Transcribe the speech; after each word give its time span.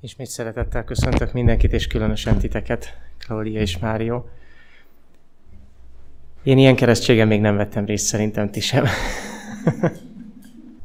Ismét 0.00 0.26
szeretettel 0.26 0.84
köszöntök 0.84 1.32
mindenkit, 1.32 1.72
és 1.72 1.86
különösen 1.86 2.38
titeket, 2.38 2.98
Klaudia 3.18 3.60
és 3.60 3.78
Mário. 3.78 4.24
Én 6.42 6.58
ilyen 6.58 6.76
keresztségen 6.76 7.26
még 7.26 7.40
nem 7.40 7.56
vettem 7.56 7.84
részt, 7.84 8.06
szerintem 8.06 8.50
ti 8.50 8.60
sem. 8.60 8.84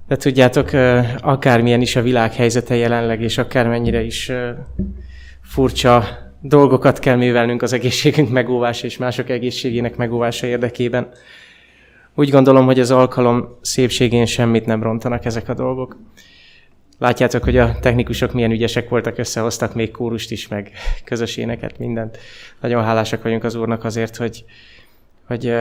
De 0.08 0.16
tudjátok, 0.16 0.70
akármilyen 1.21 1.82
is 1.82 1.96
a 1.96 2.02
világ 2.02 2.34
helyzete 2.34 2.76
jelenleg, 2.76 3.21
és 3.21 3.38
akármennyire 3.38 4.02
is 4.02 4.32
furcsa 5.41 6.04
dolgokat 6.41 7.00
kell 7.00 7.16
művelnünk 7.16 7.62
az 7.62 7.73
egészségünk 7.73 8.30
megóvása 8.30 8.86
és 8.86 8.98
mások 8.98 9.30
egészségének 9.30 9.96
megóvása 9.96 10.48
érdekében. 10.48 11.12
Úgy 12.16 12.30
gondolom, 12.30 12.66
hogy 12.66 12.80
az 12.80 12.91
alkalom 12.91 13.57
szépségén 13.62 14.25
semmit 14.25 14.66
nem 14.66 14.84
rontanak 14.84 15.25
ezek 15.25 15.50
a 15.50 15.54
dolgok. 15.54 15.98
Látjátok, 17.02 17.43
hogy 17.43 17.57
a 17.57 17.79
technikusok 17.79 18.33
milyen 18.33 18.52
ügyesek 18.52 18.89
voltak, 18.89 19.18
összehoztak 19.18 19.75
még 19.75 19.91
kórust 19.91 20.31
is, 20.31 20.47
meg 20.47 20.71
közös 21.04 21.37
éneket, 21.37 21.78
mindent. 21.78 22.18
Nagyon 22.59 22.83
hálásak 22.83 23.23
vagyunk 23.23 23.43
az 23.43 23.55
Úrnak 23.55 23.83
azért, 23.83 24.15
hogy, 24.15 24.46
hogy 25.28 25.54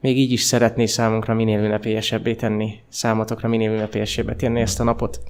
még 0.00 0.18
így 0.18 0.32
is 0.32 0.40
szeretné 0.40 0.86
számunkra 0.86 1.34
minél 1.34 1.58
ünnepélyesebbé 1.58 2.34
tenni, 2.34 2.74
számotokra 2.88 3.48
minél 3.48 3.70
ünnepélyesebbé 3.70 4.32
tenni 4.32 4.60
ezt 4.60 4.80
a 4.80 4.84
napot. 4.84 5.20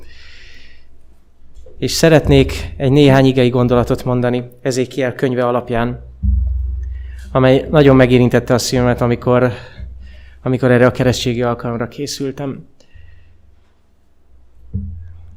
És 1.79 1.91
szeretnék 1.91 2.75
egy 2.77 2.93
néhány 2.93 3.27
igei 3.27 3.49
gondolatot 3.49 4.05
mondani 4.05 4.45
Ezékiel 4.63 5.15
könyve 5.15 5.47
alapján, 5.47 6.05
amely 7.33 7.67
nagyon 7.71 7.97
megérintette 7.97 8.55
a 8.55 8.59
szívemet, 8.59 9.01
amikor, 9.01 9.53
amikor 10.43 10.71
erre 10.71 10.87
a 10.87 10.91
keresztségi 10.91 11.43
alkalomra 11.43 11.89
készültem. 11.89 12.67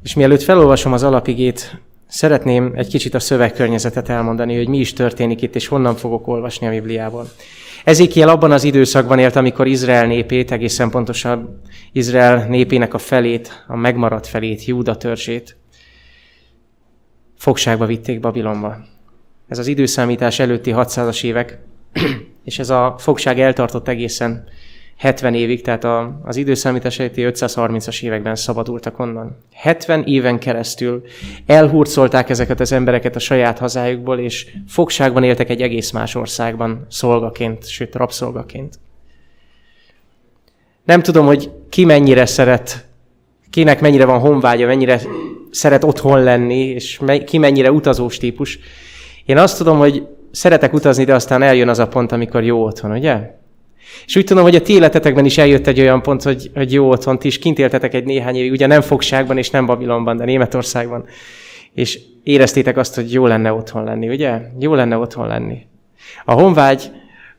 És 0.06 0.14
mielőtt 0.14 0.42
felolvasom 0.42 0.92
az 0.92 1.02
alapigét, 1.02 1.80
szeretném 2.06 2.72
egy 2.74 2.88
kicsit 2.88 3.14
a 3.14 3.20
szövegkörnyezetet 3.20 4.08
elmondani, 4.08 4.56
hogy 4.56 4.68
mi 4.68 4.78
is 4.78 4.92
történik 4.92 5.42
itt, 5.42 5.54
és 5.54 5.66
honnan 5.66 5.94
fogok 5.94 6.26
olvasni 6.26 6.66
a 6.66 6.70
Bibliából. 6.70 7.28
Ezékiel 7.84 8.28
abban 8.28 8.52
az 8.52 8.64
időszakban 8.64 9.18
élt, 9.18 9.36
amikor 9.36 9.66
Izrael 9.66 10.06
népét, 10.06 10.52
egészen 10.52 10.90
pontosan 10.90 11.60
Izrael 11.92 12.46
népének 12.48 12.94
a 12.94 12.98
felét, 12.98 13.64
a 13.66 13.76
megmaradt 13.76 14.26
felét, 14.26 14.64
Júda 14.64 14.96
törzsét 14.96 15.56
fogságba 17.38 17.86
vitték 17.86 18.20
Babilonba. 18.20 18.76
Ez 19.48 19.58
az 19.58 19.66
időszámítás 19.66 20.38
előtti 20.38 20.72
600-as 20.74 21.24
évek, 21.24 21.58
és 22.44 22.58
ez 22.58 22.70
a 22.70 22.94
fogság 22.98 23.40
eltartott 23.40 23.88
egészen 23.88 24.48
70 24.96 25.34
évig, 25.34 25.62
tehát 25.62 25.84
a, 25.84 26.20
az 26.24 26.36
időszámítás 26.36 26.98
előtti 26.98 27.22
530-as 27.26 28.02
években 28.02 28.36
szabadultak 28.36 28.98
onnan. 28.98 29.36
70 29.52 30.04
éven 30.06 30.38
keresztül 30.38 31.02
elhurcolták 31.46 32.30
ezeket 32.30 32.60
az 32.60 32.72
embereket 32.72 33.16
a 33.16 33.18
saját 33.18 33.58
hazájukból, 33.58 34.18
és 34.18 34.46
fogságban 34.68 35.22
éltek 35.22 35.50
egy 35.50 35.62
egész 35.62 35.90
más 35.90 36.14
országban 36.14 36.86
szolgaként, 36.90 37.68
sőt 37.68 37.94
rabszolgaként. 37.94 38.78
Nem 40.84 41.02
tudom, 41.02 41.26
hogy 41.26 41.50
ki 41.68 41.84
mennyire 41.84 42.26
szeret, 42.26 42.86
kinek 43.50 43.80
mennyire 43.80 44.04
van 44.04 44.18
honvágya, 44.18 44.66
mennyire 44.66 45.00
szeret 45.50 45.84
otthon 45.84 46.22
lenni, 46.22 46.58
és 46.58 47.00
ki 47.24 47.38
mennyire 47.38 47.72
utazós 47.72 48.16
típus. 48.16 48.58
Én 49.24 49.38
azt 49.38 49.58
tudom, 49.58 49.78
hogy 49.78 50.06
szeretek 50.30 50.72
utazni, 50.72 51.04
de 51.04 51.14
aztán 51.14 51.42
eljön 51.42 51.68
az 51.68 51.78
a 51.78 51.88
pont, 51.88 52.12
amikor 52.12 52.42
jó 52.42 52.64
otthon, 52.64 52.90
ugye? 52.90 53.34
És 54.06 54.16
úgy 54.16 54.24
tudom, 54.24 54.42
hogy 54.42 54.54
a 54.54 54.62
ti 54.62 54.72
életetekben 54.72 55.24
is 55.24 55.38
eljött 55.38 55.66
egy 55.66 55.80
olyan 55.80 56.02
pont, 56.02 56.22
hogy, 56.22 56.50
hogy 56.54 56.72
jó 56.72 56.88
otthon, 56.88 57.18
ti 57.18 57.26
is 57.26 57.38
kint 57.38 57.58
éltetek 57.58 57.94
egy 57.94 58.04
néhány 58.04 58.36
évig, 58.36 58.52
ugye 58.52 58.66
nem 58.66 58.80
fogságban 58.80 59.38
és 59.38 59.50
nem 59.50 59.66
Babilonban, 59.66 60.16
de 60.16 60.24
Németországban. 60.24 61.04
És 61.72 62.00
éreztétek 62.22 62.76
azt, 62.76 62.94
hogy 62.94 63.12
jó 63.12 63.26
lenne 63.26 63.52
otthon 63.52 63.84
lenni, 63.84 64.08
ugye? 64.08 64.40
Jó 64.58 64.74
lenne 64.74 64.96
otthon 64.96 65.26
lenni. 65.26 65.66
A 66.24 66.32
honvágy 66.32 66.90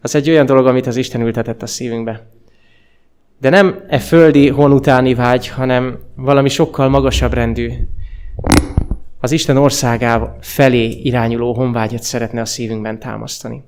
az 0.01 0.15
egy 0.15 0.29
olyan 0.29 0.45
dolog, 0.45 0.67
amit 0.67 0.87
az 0.87 0.95
Isten 0.95 1.21
ültetett 1.21 1.61
a 1.61 1.67
szívünkbe. 1.67 2.27
De 3.39 3.49
nem 3.49 3.83
e 3.87 3.99
földi 3.99 4.49
hon 4.49 4.71
utáni 4.71 5.13
vágy, 5.13 5.47
hanem 5.47 5.99
valami 6.15 6.49
sokkal 6.49 6.89
magasabb 6.89 7.33
rendű. 7.33 7.71
Az 9.19 9.31
Isten 9.31 9.57
országá 9.57 10.35
felé 10.41 10.89
irányuló 10.89 11.53
honvágyat 11.53 12.03
szeretne 12.03 12.41
a 12.41 12.45
szívünkben 12.45 12.99
támasztani. 12.99 13.63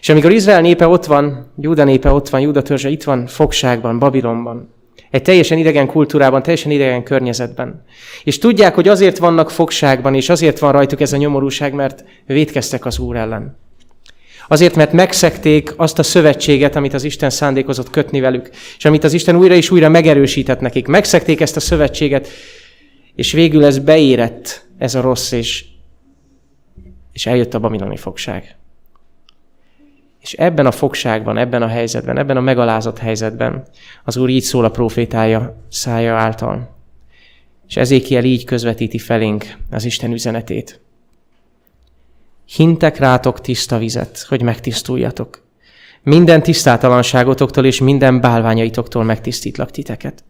És 0.00 0.08
amikor 0.08 0.30
Izrael 0.30 0.60
népe 0.60 0.86
ott 0.86 1.04
van, 1.04 1.52
Júda 1.60 1.84
népe 1.84 2.10
ott 2.10 2.28
van, 2.28 2.40
Júda 2.40 2.62
törzse 2.62 2.88
itt 2.88 3.02
van 3.02 3.26
fogságban, 3.26 3.98
Babilonban, 3.98 4.74
egy 5.10 5.22
teljesen 5.22 5.58
idegen 5.58 5.86
kultúrában, 5.86 6.42
teljesen 6.42 6.70
idegen 6.70 7.02
környezetben. 7.02 7.84
És 8.24 8.38
tudják, 8.38 8.74
hogy 8.74 8.88
azért 8.88 9.18
vannak 9.18 9.50
fogságban, 9.50 10.14
és 10.14 10.28
azért 10.28 10.58
van 10.58 10.72
rajtuk 10.72 11.00
ez 11.00 11.12
a 11.12 11.16
nyomorúság, 11.16 11.72
mert 11.72 12.04
védkeztek 12.26 12.84
az 12.84 12.98
Úr 12.98 13.16
ellen. 13.16 13.58
Azért, 14.48 14.76
mert 14.76 14.92
megszekték 14.92 15.72
azt 15.76 15.98
a 15.98 16.02
szövetséget, 16.02 16.76
amit 16.76 16.94
az 16.94 17.04
Isten 17.04 17.30
szándékozott 17.30 17.90
kötni 17.90 18.20
velük, 18.20 18.50
és 18.78 18.84
amit 18.84 19.04
az 19.04 19.12
Isten 19.12 19.36
újra 19.36 19.54
és 19.54 19.70
újra 19.70 19.88
megerősített 19.88 20.60
nekik. 20.60 20.86
Megszekték 20.86 21.40
ezt 21.40 21.56
a 21.56 21.60
szövetséget, 21.60 22.28
és 23.14 23.32
végül 23.32 23.64
ez 23.64 23.78
beérett, 23.78 24.66
ez 24.78 24.94
a 24.94 25.00
rossz, 25.00 25.32
és, 25.32 25.64
és 27.12 27.26
eljött 27.26 27.54
a 27.54 27.58
babiloni 27.58 27.96
fogság. 27.96 28.59
És 30.20 30.32
ebben 30.32 30.66
a 30.66 30.70
fogságban, 30.70 31.38
ebben 31.38 31.62
a 31.62 31.66
helyzetben, 31.66 32.18
ebben 32.18 32.36
a 32.36 32.40
megalázott 32.40 32.98
helyzetben 32.98 33.64
az 34.04 34.16
Úr 34.16 34.28
így 34.28 34.42
szól 34.42 34.64
a 34.64 34.70
profétája 34.70 35.64
szája 35.68 36.14
által. 36.14 36.76
És 37.68 37.76
ezékiel 37.76 38.24
így 38.24 38.44
közvetíti 38.44 38.98
felénk 38.98 39.56
az 39.70 39.84
Isten 39.84 40.12
üzenetét. 40.12 40.80
Hintek 42.46 42.98
rátok 42.98 43.40
tiszta 43.40 43.78
vizet, 43.78 44.24
hogy 44.28 44.42
megtisztuljatok. 44.42 45.42
Minden 46.02 46.42
tisztátalanságotoktól 46.42 47.64
és 47.64 47.80
minden 47.80 48.20
bálványaitoktól 48.20 49.04
megtisztítlak 49.04 49.70
titeket. 49.70 50.24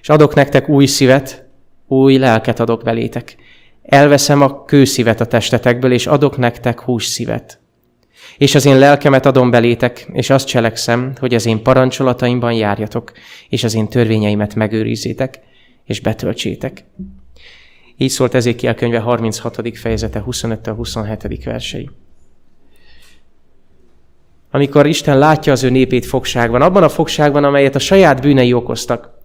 És 0.00 0.08
adok 0.08 0.34
nektek 0.34 0.68
új 0.68 0.86
szívet, 0.86 1.46
új 1.86 2.16
lelket 2.16 2.60
adok 2.60 2.82
belétek. 2.82 3.36
Elveszem 3.82 4.42
a 4.42 4.64
kőszívet 4.64 5.20
a 5.20 5.26
testetekből, 5.26 5.92
és 5.92 6.06
adok 6.06 6.36
nektek 6.36 6.80
hús 6.80 7.04
szívet, 7.04 7.60
és 8.38 8.54
az 8.54 8.66
én 8.66 8.78
lelkemet 8.78 9.26
adom 9.26 9.50
belétek, 9.50 10.08
és 10.12 10.30
azt 10.30 10.46
cselekszem, 10.46 11.12
hogy 11.20 11.34
az 11.34 11.46
én 11.46 11.62
parancsolataimban 11.62 12.52
járjatok, 12.52 13.12
és 13.48 13.64
az 13.64 13.74
én 13.74 13.88
törvényeimet 13.88 14.54
megőrizzétek, 14.54 15.40
és 15.84 16.00
betöltsétek. 16.00 16.84
Így 17.96 18.10
szólt 18.10 18.34
a 18.34 18.74
könyve 18.74 18.98
36. 18.98 19.78
fejezete 19.78 20.24
25-27. 20.26 21.40
versei. 21.44 21.90
Amikor 24.50 24.86
Isten 24.86 25.18
látja 25.18 25.52
az 25.52 25.62
ő 25.62 25.70
népét 25.70 26.06
fogságban, 26.06 26.62
abban 26.62 26.82
a 26.82 26.88
fogságban, 26.88 27.44
amelyet 27.44 27.74
a 27.74 27.78
saját 27.78 28.20
bűnei 28.20 28.52
okoztak, 28.52 29.16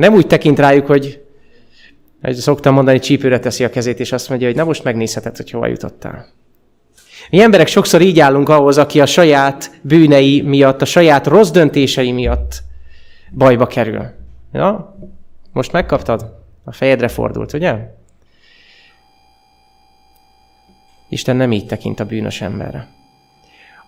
nem 0.00 0.14
úgy 0.14 0.26
tekint 0.26 0.58
rájuk, 0.58 0.86
hogy, 0.86 1.24
hogy 2.22 2.34
szoktam 2.34 2.74
mondani, 2.74 2.98
csípőre 2.98 3.38
teszi 3.38 3.64
a 3.64 3.70
kezét, 3.70 4.00
és 4.00 4.12
azt 4.12 4.28
mondja, 4.28 4.46
hogy 4.46 4.56
na 4.56 4.64
most 4.64 4.84
megnézheted, 4.84 5.36
hogy 5.36 5.50
hova 5.50 5.66
jutottál. 5.66 6.26
Mi 7.30 7.40
emberek 7.40 7.66
sokszor 7.66 8.00
így 8.00 8.20
állunk 8.20 8.48
ahhoz, 8.48 8.78
aki 8.78 9.00
a 9.00 9.06
saját 9.06 9.70
bűnei 9.82 10.40
miatt, 10.40 10.82
a 10.82 10.84
saját 10.84 11.26
rossz 11.26 11.50
döntései 11.50 12.12
miatt 12.12 12.62
bajba 13.32 13.66
kerül. 13.66 14.04
Ja? 14.52 14.98
Most 15.52 15.72
megkaptad? 15.72 16.36
A 16.64 16.72
fejedre 16.72 17.08
fordult, 17.08 17.52
ugye? 17.52 17.74
Isten 21.08 21.36
nem 21.36 21.52
így 21.52 21.66
tekint 21.66 22.00
a 22.00 22.04
bűnös 22.04 22.40
emberre. 22.40 22.88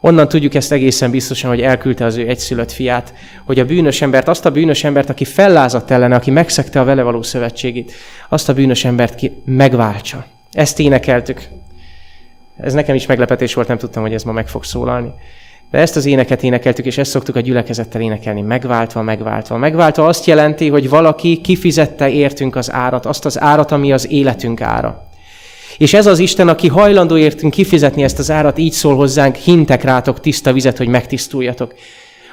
Onnan 0.00 0.28
tudjuk 0.28 0.54
ezt 0.54 0.72
egészen 0.72 1.10
biztosan, 1.10 1.50
hogy 1.50 1.60
elküldte 1.60 2.04
az 2.04 2.16
ő 2.16 2.28
egyszülött 2.28 2.72
fiát, 2.72 3.14
hogy 3.44 3.58
a 3.58 3.64
bűnös 3.64 4.02
embert, 4.02 4.28
azt 4.28 4.46
a 4.46 4.50
bűnös 4.50 4.84
embert, 4.84 5.10
aki 5.10 5.24
fellázadt 5.24 5.90
ellene, 5.90 6.14
aki 6.14 6.30
megszegte 6.30 6.80
a 6.80 6.84
vele 6.84 7.02
való 7.02 7.22
szövetségét, 7.22 7.92
azt 8.28 8.48
a 8.48 8.54
bűnös 8.54 8.84
embert 8.84 9.14
ki 9.14 9.42
megváltsa. 9.44 10.26
Ezt 10.52 10.78
énekeltük 10.78 11.48
ez 12.62 12.72
nekem 12.72 12.94
is 12.94 13.06
meglepetés 13.06 13.54
volt, 13.54 13.68
nem 13.68 13.78
tudtam, 13.78 14.02
hogy 14.02 14.14
ez 14.14 14.22
ma 14.22 14.32
meg 14.32 14.48
fog 14.48 14.64
szólalni. 14.64 15.12
De 15.70 15.78
ezt 15.78 15.96
az 15.96 16.06
éneket 16.06 16.42
énekeltük, 16.42 16.86
és 16.86 16.98
ezt 16.98 17.10
szoktuk 17.10 17.36
a 17.36 17.40
gyülekezettel 17.40 18.00
énekelni. 18.00 18.40
Megváltva, 18.40 19.02
megváltva. 19.02 19.56
Megváltva 19.56 20.06
azt 20.06 20.26
jelenti, 20.26 20.68
hogy 20.68 20.88
valaki 20.88 21.40
kifizette 21.40 22.10
értünk 22.10 22.56
az 22.56 22.72
árat, 22.72 23.06
azt 23.06 23.24
az 23.24 23.40
árat, 23.40 23.70
ami 23.70 23.92
az 23.92 24.10
életünk 24.10 24.60
ára. 24.60 25.08
És 25.78 25.94
ez 25.94 26.06
az 26.06 26.18
Isten, 26.18 26.48
aki 26.48 26.68
hajlandó 26.68 27.16
értünk 27.16 27.52
kifizetni 27.52 28.02
ezt 28.02 28.18
az 28.18 28.30
árat, 28.30 28.58
így 28.58 28.72
szól 28.72 28.96
hozzánk, 28.96 29.34
hintek 29.34 29.82
rátok 29.82 30.20
tiszta 30.20 30.52
vizet, 30.52 30.76
hogy 30.76 30.88
megtisztuljatok. 30.88 31.74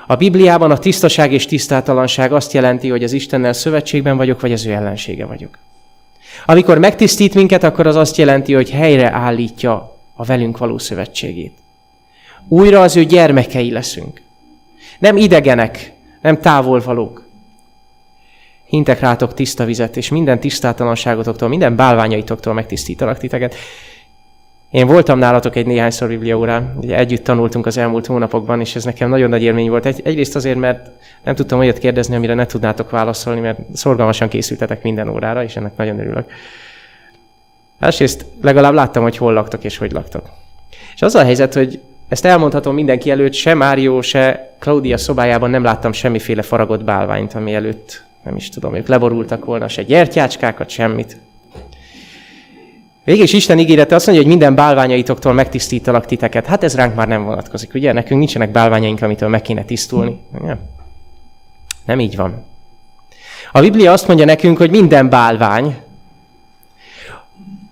A 0.07 0.15
Bibliában 0.15 0.71
a 0.71 0.77
tisztaság 0.77 1.33
és 1.33 1.45
tisztátalanság 1.45 2.33
azt 2.33 2.53
jelenti, 2.53 2.89
hogy 2.89 3.03
az 3.03 3.13
Istennel 3.13 3.53
szövetségben 3.53 4.18
vagyok, 4.18 4.41
vagy 4.41 4.51
az 4.51 4.65
ő 4.65 4.71
ellensége 4.71 5.25
vagyok. 5.25 5.57
Amikor 6.45 6.77
megtisztít 6.77 7.33
minket, 7.33 7.63
akkor 7.63 7.88
az 7.88 7.95
azt 7.95 8.18
jelenti, 8.18 8.53
hogy 8.53 8.69
helyre 8.69 9.12
állítja 9.12 9.97
a 10.18 10.24
velünk 10.24 10.58
való 10.58 10.78
szövetségét. 10.78 11.58
Újra 12.48 12.81
az 12.81 12.96
ő 12.96 13.04
gyermekei 13.04 13.72
leszünk. 13.72 14.22
Nem 15.00 15.18
idegenek, 15.18 15.94
nem 16.22 16.42
távolvalók. 16.42 17.25
hintek 18.66 19.00
rátok 19.00 19.34
tiszta 19.34 19.66
vizet, 19.66 19.98
és 19.98 20.10
minden 20.10 20.40
tisztátalanságotoktól, 20.40 21.48
minden 21.50 21.75
bálványaitoktól 21.75 22.54
megtisztítalak 22.54 23.18
titeket. 23.18 23.56
Én 24.72 24.88
voltam 24.88 25.19
nálatok 25.19 25.56
egy 25.56 25.66
néhányszor 25.66 26.08
bibliaórán, 26.08 26.78
együtt 26.88 27.24
tanultunk 27.24 27.66
az 27.66 27.78
elmúlt 27.78 28.06
hónapokban, 28.06 28.60
és 28.60 28.75
ez 28.75 28.84
nekem 28.84 29.10
nagyon 29.10 29.30
nagy 29.30 29.42
élmény 29.42 29.70
volt. 29.70 29.86
Egy, 29.86 30.02
egyrészt 30.04 30.36
azért, 30.36 30.58
mert 30.58 30.90
nem 31.24 31.36
tudtam 31.36 31.60
olyat 31.60 31.78
kérdezni, 31.78 32.16
amire 32.16 32.34
ne 32.34 32.46
tudnátok 32.46 32.90
válaszolni, 32.90 33.40
mert 33.40 33.60
szorgalmasan 33.74 34.28
készültetek 34.28 34.84
minden 34.84 35.10
órára, 35.10 35.44
és 35.44 35.56
ennek 35.56 35.78
nagyon 35.78 36.00
örülök. 36.00 36.31
Másrészt 37.79 38.25
legalább 38.41 38.74
láttam, 38.74 39.03
hogy 39.03 39.18
hol 39.18 39.33
laktok 39.33 39.63
és 39.63 39.77
hogy 39.77 39.91
laktok. 39.91 40.29
És 40.95 41.01
az 41.01 41.15
a 41.15 41.24
helyzet, 41.24 41.53
hogy 41.53 41.81
ezt 42.07 42.25
elmondhatom 42.25 42.74
mindenki 42.74 43.09
előtt, 43.09 43.33
se 43.33 43.53
Mário, 43.53 44.01
se 44.01 44.56
Claudia 44.59 44.97
szobájában 44.97 45.50
nem 45.50 45.63
láttam 45.63 45.91
semmiféle 45.91 46.41
faragott 46.41 46.83
bálványt, 46.83 47.33
ami 47.33 47.53
előtt, 47.53 48.03
nem 48.24 48.35
is 48.35 48.50
tudom, 48.50 48.75
ők 48.75 48.88
leborultak 48.88 49.45
volna, 49.45 49.68
se 49.68 49.83
gyertyácskákat, 49.83 50.69
semmit. 50.69 51.18
Végig 53.03 53.24
is 53.24 53.33
Isten 53.33 53.59
ígérete 53.59 53.95
azt 53.95 54.06
mondja, 54.06 54.24
hogy 54.24 54.33
minden 54.33 54.56
bálványaitoktól 54.56 55.33
megtisztítalak 55.33 56.06
titeket. 56.06 56.45
Hát 56.45 56.63
ez 56.63 56.75
ránk 56.75 56.95
már 56.95 57.07
nem 57.07 57.24
vonatkozik, 57.24 57.74
ugye? 57.74 57.94
Nekünk 57.94 58.19
nincsenek 58.19 58.51
bálványaink, 58.51 59.01
amitől 59.01 59.29
meg 59.29 59.41
kéne 59.41 59.63
tisztulni. 59.63 60.19
Nem, 60.41 60.59
nem 61.85 62.00
így 62.00 62.15
van. 62.15 62.45
A 63.51 63.59
Biblia 63.59 63.91
azt 63.91 64.07
mondja 64.07 64.25
nekünk, 64.25 64.57
hogy 64.57 64.69
minden 64.69 65.09
bálvány, 65.09 65.75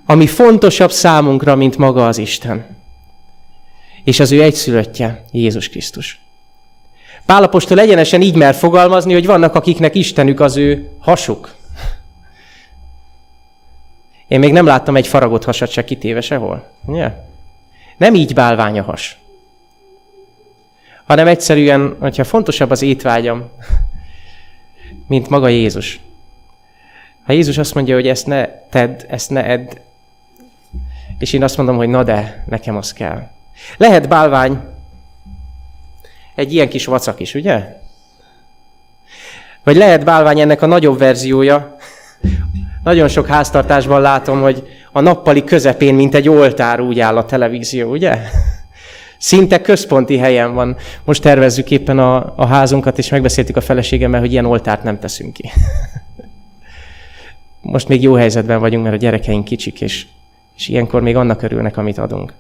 ami 0.06 0.28
fontosabb 0.28 0.92
számunkra, 0.92 1.56
mint 1.56 1.78
maga 1.78 2.08
az 2.08 2.18
Isten. 2.18 2.66
És 4.04 4.20
az 4.20 4.32
ő 4.32 4.44
egyszülöttje, 4.44 5.26
Jézus 5.32 5.70
Krisztus. 5.70 6.20
Pálapostól 7.26 7.80
egyenesen 7.80 8.22
így 8.22 8.36
mer 8.36 8.56
fogalmazni, 8.56 9.14
hogy 9.14 9.26
vannak, 9.26 9.56
akiknek 9.56 9.96
Istenük 9.96 10.40
az 10.40 10.58
ő 10.58 10.90
hasuk. 11.00 11.56
Én 14.28 14.40
még 14.40 14.52
nem 14.52 14.66
láttam 14.66 14.96
egy 14.96 15.08
faragott 15.08 15.44
hasat 15.44 15.70
se 15.70 15.84
kitéve 15.84 16.22
sehol. 16.22 16.72
Ugye? 16.86 17.12
Nem 17.98 18.16
így 18.16 18.34
bálvány 18.34 18.80
a 18.80 18.84
has. 18.84 19.18
Hanem 21.06 21.28
egyszerűen, 21.28 21.96
hogyha 22.00 22.24
fontosabb 22.24 22.70
az 22.70 22.82
étvágyam, 22.82 23.50
mint 25.08 25.30
maga 25.30 25.48
Jézus. 25.48 26.00
Ha 27.26 27.34
Jézus 27.34 27.58
azt 27.58 27.74
mondja, 27.74 27.96
hogy 27.96 28.08
ezt 28.08 28.26
ne 28.28 28.48
tedd, 28.70 29.00
ezt 29.08 29.30
ne 29.30 29.44
edd, 29.44 29.70
és 31.20 31.34
én 31.34 31.44
azt 31.44 31.58
mondom, 31.58 31.76
hogy 31.76 31.88
na 31.88 32.04
de, 32.04 32.44
nekem 32.48 32.78
az 32.78 32.94
kell. 32.94 33.28
Lehet 33.78 34.08
bálvány 34.08 34.60
egy 36.36 36.54
ilyen 36.54 36.70
kis 36.70 36.86
vacak 36.86 37.20
is, 37.20 37.34
ugye? 37.34 37.82
Vagy 39.64 39.76
lehet 39.76 40.04
bálvány 40.04 40.40
ennek 40.40 40.62
a 40.62 40.66
nagyobb 40.66 40.98
verziója. 40.98 41.76
Nagyon 42.84 43.08
sok 43.08 43.28
háztartásban 43.28 44.02
látom, 44.02 44.42
hogy 44.42 44.68
a 44.92 45.02
nappali 45.02 45.44
közepén, 45.44 45.96
mint 45.96 46.16
egy 46.16 46.30
oltár 46.30 46.80
úgy 46.80 47.00
áll 47.00 47.18
a 47.18 47.26
televízió, 47.26 47.90
ugye? 47.90 48.18
Szinte 49.18 49.62
központi 49.62 50.18
helyen 50.18 50.54
van. 50.54 50.78
Most 51.04 51.22
tervezzük 51.22 51.72
éppen 51.72 52.00
a, 52.00 52.34
a 52.36 52.46
házunkat, 52.46 52.98
és 52.98 53.10
megbeszéltük 53.10 53.58
a 53.58 53.62
feleségemmel, 53.62 54.20
hogy 54.20 54.32
ilyen 54.32 54.46
oltárt 54.46 54.84
nem 54.84 55.00
teszünk 55.00 55.34
ki. 55.34 55.52
Most 57.62 57.88
még 57.88 58.02
jó 58.02 58.14
helyzetben 58.14 58.60
vagyunk, 58.60 58.84
mert 58.84 58.96
a 58.96 59.00
gyerekeink 59.00 59.46
kicsik, 59.46 59.82
és 59.82 60.06
és 60.56 60.68
ilyenkor 60.68 61.02
még 61.02 61.16
annak 61.16 61.42
örülnek, 61.42 61.78
amit 61.78 61.98
adunk. 61.98 62.34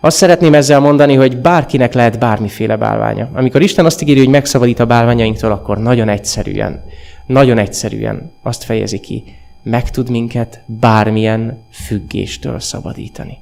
Azt 0.00 0.16
szeretném 0.16 0.54
ezzel 0.54 0.80
mondani, 0.80 1.14
hogy 1.14 1.40
bárkinek 1.40 1.92
lehet 1.94 2.18
bármiféle 2.18 2.76
bálványa. 2.76 3.28
Amikor 3.32 3.62
Isten 3.62 3.84
azt 3.84 4.02
ígéri, 4.02 4.18
hogy 4.18 4.28
megszabadít 4.28 4.80
a 4.80 4.86
bálványainktól, 4.86 5.52
akkor 5.52 5.78
nagyon 5.78 6.08
egyszerűen, 6.08 6.84
nagyon 7.26 7.58
egyszerűen 7.58 8.32
azt 8.42 8.64
fejezi 8.64 9.00
ki, 9.00 9.24
meg 9.62 9.90
tud 9.90 10.10
minket 10.10 10.60
bármilyen 10.66 11.62
függéstől 11.70 12.60
szabadítani. 12.60 13.38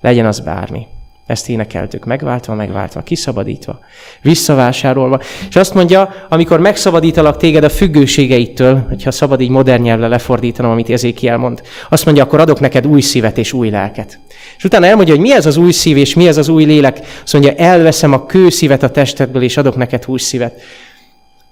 Legyen 0.00 0.26
az 0.26 0.40
bármi. 0.40 0.86
Ezt 1.28 1.48
énekeltük, 1.48 2.04
megváltva, 2.04 2.54
megváltva, 2.54 3.02
kiszabadítva, 3.02 3.78
visszavásárolva. 4.22 5.20
És 5.48 5.56
azt 5.56 5.74
mondja, 5.74 6.14
amikor 6.28 6.60
megszabadítalak 6.60 7.36
téged 7.36 7.64
a 7.64 7.68
függőségeittől, 7.68 8.84
hogyha 8.88 9.10
szabad 9.10 9.40
így 9.40 9.48
modern 9.48 9.82
nyelvre 9.82 10.08
lefordítanom, 10.08 10.70
amit 10.70 10.90
Ezékiel 10.90 11.36
mond, 11.36 11.62
azt 11.88 12.04
mondja, 12.04 12.22
akkor 12.22 12.40
adok 12.40 12.60
neked 12.60 12.86
új 12.86 13.00
szívet 13.00 13.38
és 13.38 13.52
új 13.52 13.70
lelket. 13.70 14.18
És 14.56 14.64
utána 14.64 14.86
elmondja, 14.86 15.14
hogy 15.14 15.22
mi 15.22 15.32
ez 15.32 15.46
az 15.46 15.56
új 15.56 15.72
szív 15.72 15.96
és 15.96 16.14
mi 16.14 16.26
ez 16.26 16.36
az 16.36 16.48
új 16.48 16.64
lélek. 16.64 16.98
Azt 17.22 17.32
mondja, 17.32 17.52
elveszem 17.52 18.12
a 18.12 18.26
kőszívet 18.26 18.82
a 18.82 18.90
testedből, 18.90 19.42
és 19.42 19.56
adok 19.56 19.76
neked 19.76 20.04
új 20.06 20.18
szívet. 20.18 20.60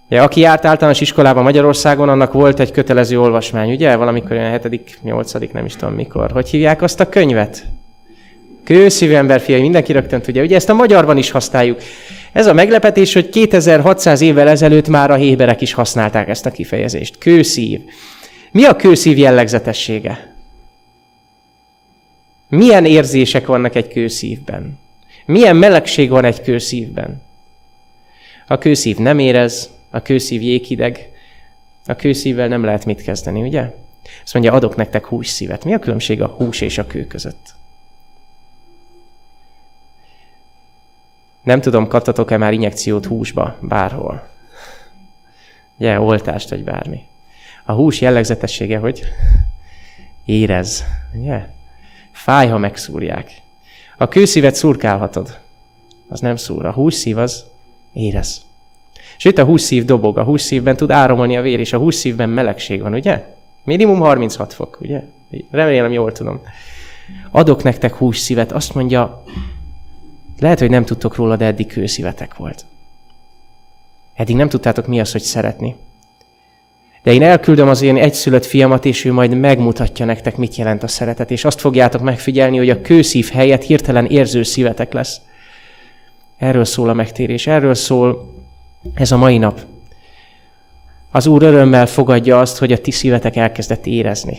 Ja, 0.09 0.23
aki 0.23 0.41
járt 0.41 0.65
általános 0.65 1.01
iskolában 1.01 1.43
Magyarországon, 1.43 2.09
annak 2.09 2.33
volt 2.33 2.61
egy 2.61 2.71
kötelező 2.71 3.21
olvasmány, 3.21 3.71
ugye? 3.71 3.97
Valamikor 3.97 4.33
olyan 4.33 4.51
hetedik, 4.51 4.99
nyolcadik, 5.03 5.53
nem 5.53 5.65
is 5.65 5.77
tudom 5.77 5.95
mikor. 5.95 6.31
Hogy 6.31 6.49
hívják 6.49 6.83
azt 6.83 7.01
a 7.01 7.09
könyvet? 7.09 7.76
Kőszívű 8.67 9.15
ember 9.15 9.41
fiai, 9.41 9.61
mindenki 9.61 9.93
rögtön 9.93 10.23
tudja. 10.23 10.43
Ugye 10.43 10.57
ezt 10.57 10.69
a 10.69 10.75
magyarban 10.75 11.17
is 11.17 11.31
használjuk. 11.31 11.81
Ez 12.33 12.47
a 12.47 12.53
meglepetés, 12.53 13.13
hogy 13.13 13.29
2600 13.29 14.21
évvel 14.21 14.49
ezelőtt 14.49 14.89
már 14.89 15.11
a 15.11 15.15
héberek 15.15 15.61
is 15.61 15.73
használták 15.73 16.29
ezt 16.29 16.47
a 16.47 16.51
kifejezést. 16.51 17.19
Kőszív. 17.19 17.81
Mi 18.51 18.65
a 18.65 18.77
kőszív 18.77 19.19
jellegzetessége? 19.19 20.35
Milyen 22.49 22.85
érzések 22.85 23.47
vannak 23.47 23.75
egy 23.75 23.89
kőszívben? 23.89 24.79
Milyen 25.27 25.57
melegség 25.57 26.11
van 26.11 26.25
egy 26.25 26.43
kőszívben? 26.43 27.23
A 28.47 28.59
kőszív 28.59 28.97
nem 28.97 29.19
érez, 29.19 29.71
a 29.91 30.03
kőszív 30.03 30.43
jéghideg, 30.43 31.11
a 31.87 31.97
kőszívvel 31.97 32.49
nem 32.49 32.65
lehet 32.65 32.85
mit 32.85 33.03
kezdeni, 33.03 33.41
ugye? 33.41 33.71
Azt 34.23 34.33
mondja, 34.33 34.53
adok 34.53 34.77
nektek 34.77 35.07
hússzívet. 35.07 35.65
Mi 35.65 35.75
a 35.75 35.79
különbség 35.79 36.23
a 36.23 36.27
hús 36.27 36.61
és 36.61 36.79
a 36.79 36.87
kő 36.87 37.07
között? 37.07 37.56
Nem 41.47 41.61
tudom, 41.61 41.89
kaptatok-e 41.89 42.37
már 42.37 42.53
injekciót 42.53 43.07
húsba, 43.07 43.57
bárhol. 43.61 44.29
Ugye, 45.79 46.01
oltást, 46.01 46.51
vagy 46.51 46.65
bármi. 46.65 47.01
A 47.65 47.73
hús 47.73 48.01
jellegzetessége, 48.01 48.79
hogy 48.79 49.03
érez. 50.25 50.85
Ugye? 51.15 51.47
Fáj, 52.13 52.49
ha 52.49 52.59
megszúrják. 52.59 53.31
A 53.97 54.09
kőszívet 54.09 54.55
szurkálhatod. 54.55 55.39
Az 56.09 56.21
nem 56.21 56.37
szúr. 56.37 56.67
A 56.67 56.73
hússzív 56.73 57.19
az 57.19 57.45
érez. 57.93 58.45
Itt 59.19 59.39
a 59.39 59.45
hússzív 59.45 59.85
dobog. 59.85 60.19
A 60.19 60.25
hússzívben 60.25 60.77
tud 60.77 60.91
áramolni 60.91 61.37
a 61.37 61.43
vér, 61.43 61.61
és 61.61 61.73
a 61.73 61.79
hússzívben 61.79 62.29
melegség 62.29 62.81
van, 62.81 62.95
ugye? 62.95 63.25
Minimum 63.65 63.99
36 63.99 64.53
fok, 64.53 64.79
ugye? 64.81 65.03
Remélem, 65.51 65.93
jól 65.93 66.13
tudom. 66.13 66.41
Adok 67.31 67.63
nektek 67.63 67.95
hússzívet. 67.95 68.53
Azt 68.53 68.75
mondja, 68.75 69.25
lehet, 70.39 70.59
hogy 70.59 70.71
nem 70.71 70.85
tudtok 70.85 71.15
róla, 71.15 71.37
de 71.37 71.45
eddig 71.45 71.67
kőszívetek 71.67 72.37
volt. 72.37 72.65
Eddig 74.15 74.37
nem 74.37 74.49
tudtátok 74.49 74.87
mi 74.87 75.01
az, 75.01 75.13
hogy 75.13 75.23
szeretni. 75.23 75.77
De 77.03 77.13
én 77.13 77.23
elküldöm 77.23 77.69
az 77.69 77.83
én 77.83 77.97
egyszülött 77.97 78.45
fiamat, 78.45 78.85
és 78.85 79.05
ő 79.05 79.13
majd 79.13 79.39
megmutatja 79.39 80.05
nektek, 80.05 80.37
mit 80.37 80.57
jelent 80.57 80.83
a 80.83 80.89
szeretet, 80.89 81.31
és 81.31 81.45
azt 81.45 81.61
fogjátok 81.61 82.01
megfigyelni, 82.01 82.57
hogy 82.57 82.71
a 82.71 82.81
kőszív 82.81 83.31
helyett 83.31 83.63
hirtelen 83.63 84.07
érző 84.07 84.43
szívetek 84.43 84.93
lesz. 84.93 85.21
Erről 86.37 86.65
szól 86.65 86.89
a 86.89 86.93
megtérés, 86.93 87.47
erről 87.47 87.75
szól 87.75 88.35
ez 88.95 89.13
a 89.13 89.17
mai 89.17 89.39
nap. 89.39 89.61
Az 91.11 91.27
Úr 91.27 91.43
örömmel 91.43 91.87
fogadja 91.87 92.41
azt, 92.41 92.59
hogy 92.59 92.73
a 92.73 92.79
ti 92.79 92.91
szívetek 92.91 93.37
elkezdett 93.37 93.87
érezni. 93.87 94.39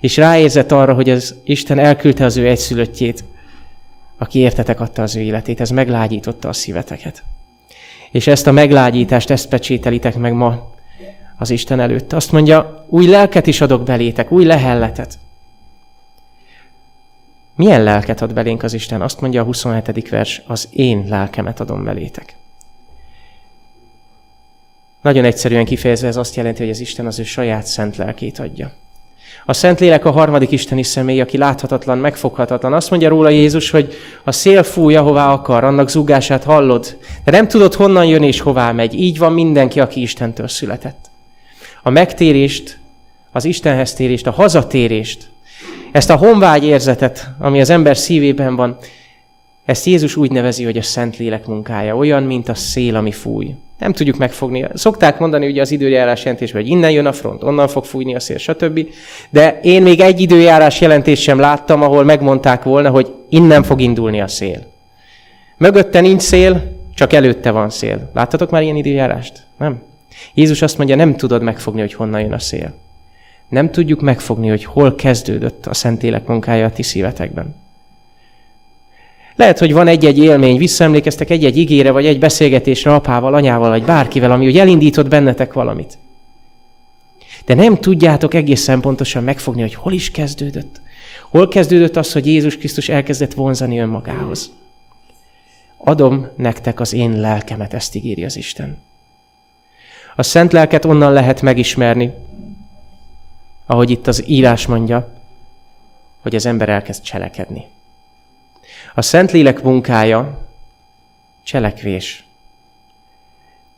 És 0.00 0.16
ráérzett 0.16 0.72
arra, 0.72 0.94
hogy 0.94 1.10
az 1.10 1.34
Isten 1.44 1.78
elküldte 1.78 2.24
az 2.24 2.36
ő 2.36 2.48
egyszülöttjét, 2.48 3.24
aki 4.20 4.38
értetek 4.38 4.80
adta 4.80 5.02
az 5.02 5.16
ő 5.16 5.20
életét, 5.20 5.60
ez 5.60 5.70
meglágyította 5.70 6.48
a 6.48 6.52
szíveteket. 6.52 7.22
És 8.10 8.26
ezt 8.26 8.46
a 8.46 8.52
meglágyítást, 8.52 9.30
ezt 9.30 9.48
pecsételitek 9.48 10.16
meg 10.16 10.32
ma 10.32 10.72
az 11.38 11.50
Isten 11.50 11.80
előtt. 11.80 12.12
Azt 12.12 12.32
mondja, 12.32 12.84
új 12.88 13.06
lelket 13.06 13.46
is 13.46 13.60
adok 13.60 13.82
belétek, 13.82 14.30
új 14.30 14.44
lehelletet. 14.44 15.18
Milyen 17.54 17.82
lelket 17.82 18.20
ad 18.20 18.34
belénk 18.34 18.62
az 18.62 18.72
Isten? 18.72 19.02
Azt 19.02 19.20
mondja 19.20 19.40
a 19.40 19.44
27. 19.44 20.08
vers, 20.08 20.42
az 20.46 20.68
én 20.72 21.04
lelkemet 21.08 21.60
adom 21.60 21.84
belétek. 21.84 22.36
Nagyon 25.02 25.24
egyszerűen 25.24 25.64
kifejezve 25.64 26.08
ez 26.08 26.16
azt 26.16 26.36
jelenti, 26.36 26.60
hogy 26.60 26.70
az 26.70 26.80
Isten 26.80 27.06
az 27.06 27.18
ő 27.18 27.22
saját 27.22 27.66
szent 27.66 27.96
lelkét 27.96 28.38
adja. 28.38 28.72
A 29.44 29.52
Szentlélek 29.52 30.04
a 30.04 30.10
harmadik 30.10 30.50
isteni 30.50 30.82
személy, 30.82 31.20
aki 31.20 31.36
láthatatlan, 31.36 31.98
megfoghatatlan. 31.98 32.72
Azt 32.72 32.90
mondja 32.90 33.08
róla 33.08 33.28
Jézus, 33.28 33.70
hogy 33.70 33.94
a 34.24 34.32
szél 34.32 34.62
fúj, 34.62 34.96
ahová 34.96 35.32
akar, 35.32 35.64
annak 35.64 35.90
zúgását 35.90 36.44
hallod, 36.44 36.96
de 37.24 37.30
nem 37.30 37.48
tudod, 37.48 37.74
honnan 37.74 38.06
jön 38.06 38.22
és 38.22 38.40
hová 38.40 38.72
megy. 38.72 38.94
Így 38.94 39.18
van 39.18 39.32
mindenki, 39.32 39.80
aki 39.80 40.00
Istentől 40.00 40.48
született. 40.48 41.10
A 41.82 41.90
megtérést, 41.90 42.78
az 43.32 43.44
Istenhez 43.44 43.94
térést, 43.94 44.26
a 44.26 44.30
hazatérést, 44.30 45.30
ezt 45.92 46.10
a 46.10 46.16
honvágy 46.16 46.64
érzetet, 46.64 47.30
ami 47.38 47.60
az 47.60 47.70
ember 47.70 47.96
szívében 47.96 48.56
van, 48.56 48.76
Ezt 49.70 49.86
Jézus 49.86 50.16
úgy 50.16 50.30
nevezi, 50.30 50.64
hogy 50.64 50.76
a 50.76 50.82
Szentlélek 50.82 51.46
munkája, 51.46 51.96
olyan, 51.96 52.22
mint 52.22 52.48
a 52.48 52.54
szél, 52.54 52.96
ami 52.96 53.12
fúj. 53.12 53.54
Nem 53.78 53.92
tudjuk 53.92 54.16
megfogni. 54.16 54.66
Szokták 54.74 55.18
mondani 55.18 55.46
ugye 55.46 55.60
az 55.60 55.70
időjárás 55.70 56.24
jelentésben, 56.24 56.62
hogy 56.62 56.70
innen 56.70 56.90
jön 56.90 57.06
a 57.06 57.12
front, 57.12 57.42
onnan 57.42 57.68
fog 57.68 57.84
fújni 57.84 58.14
a 58.14 58.20
szél, 58.20 58.38
stb. 58.38 58.88
De 59.30 59.60
én 59.62 59.82
még 59.82 60.00
egy 60.00 60.20
időjárás 60.20 60.80
jelentést 60.80 61.22
sem 61.22 61.38
láttam, 61.38 61.82
ahol 61.82 62.04
megmondták 62.04 62.62
volna, 62.62 62.90
hogy 62.90 63.14
innen 63.28 63.62
fog 63.62 63.80
indulni 63.80 64.20
a 64.20 64.28
szél. 64.28 64.66
Mögötte 65.56 66.00
nincs 66.00 66.22
szél, 66.22 66.76
csak 66.94 67.12
előtte 67.12 67.50
van 67.50 67.70
szél. 67.70 68.10
Láttatok 68.14 68.50
már 68.50 68.62
ilyen 68.62 68.76
időjárást? 68.76 69.46
Nem? 69.58 69.82
Jézus 70.34 70.62
azt 70.62 70.76
mondja, 70.78 70.96
nem 70.96 71.16
tudod 71.16 71.42
megfogni, 71.42 71.80
hogy 71.80 71.94
honnan 71.94 72.20
jön 72.20 72.32
a 72.32 72.38
szél. 72.38 72.74
Nem 73.48 73.70
tudjuk 73.70 74.00
megfogni, 74.00 74.48
hogy 74.48 74.64
hol 74.64 74.94
kezdődött 74.94 75.66
a 75.66 75.74
Szentlélek 75.74 76.26
munkája 76.26 76.66
a 76.66 76.70
ti 76.70 76.82
szívetekben. 76.82 77.54
Lehet, 79.40 79.58
hogy 79.58 79.72
van 79.72 79.88
egy-egy 79.88 80.18
élmény, 80.18 80.56
visszaemlékeztek 80.56 81.30
egy-egy 81.30 81.56
igére, 81.56 81.90
vagy 81.90 82.06
egy 82.06 82.18
beszélgetésre 82.18 82.94
apával, 82.94 83.34
anyával, 83.34 83.68
vagy 83.68 83.84
bárkivel, 83.84 84.30
ami 84.30 84.46
úgy 84.46 84.58
elindított 84.58 85.08
bennetek 85.08 85.52
valamit. 85.52 85.98
De 87.44 87.54
nem 87.54 87.76
tudjátok 87.76 88.34
egészen 88.34 88.80
pontosan 88.80 89.24
megfogni, 89.24 89.60
hogy 89.60 89.74
hol 89.74 89.92
is 89.92 90.10
kezdődött. 90.10 90.80
Hol 91.30 91.48
kezdődött 91.48 91.96
az, 91.96 92.12
hogy 92.12 92.26
Jézus 92.26 92.56
Krisztus 92.56 92.88
elkezdett 92.88 93.34
vonzani 93.34 93.78
önmagához. 93.78 94.52
Adom 95.76 96.28
nektek 96.36 96.80
az 96.80 96.92
én 96.92 97.20
lelkemet, 97.20 97.74
ezt 97.74 97.94
ígéri 97.94 98.24
az 98.24 98.36
Isten. 98.36 98.78
A 100.16 100.22
szent 100.22 100.52
lelket 100.52 100.84
onnan 100.84 101.12
lehet 101.12 101.42
megismerni, 101.42 102.12
ahogy 103.66 103.90
itt 103.90 104.06
az 104.06 104.24
írás 104.28 104.66
mondja, 104.66 105.12
hogy 106.22 106.34
az 106.34 106.46
ember 106.46 106.68
elkezd 106.68 107.02
cselekedni. 107.02 107.64
A 108.94 109.02
Szentlélek 109.02 109.62
munkája 109.62 110.38
cselekvés. 111.42 112.24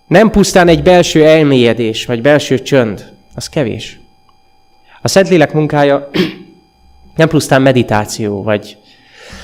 Nem 0.06 0.30
pusztán 0.30 0.68
egy 0.68 0.82
belső 0.82 1.26
elmélyedés, 1.26 2.06
vagy 2.06 2.22
belső 2.22 2.62
csönd, 2.62 3.12
az 3.34 3.48
kevés. 3.48 4.00
A 5.02 5.08
Szentlélek 5.08 5.52
munkája 5.52 6.10
nem 7.16 7.28
pusztán 7.28 7.62
meditáció, 7.62 8.42
vagy, 8.42 8.78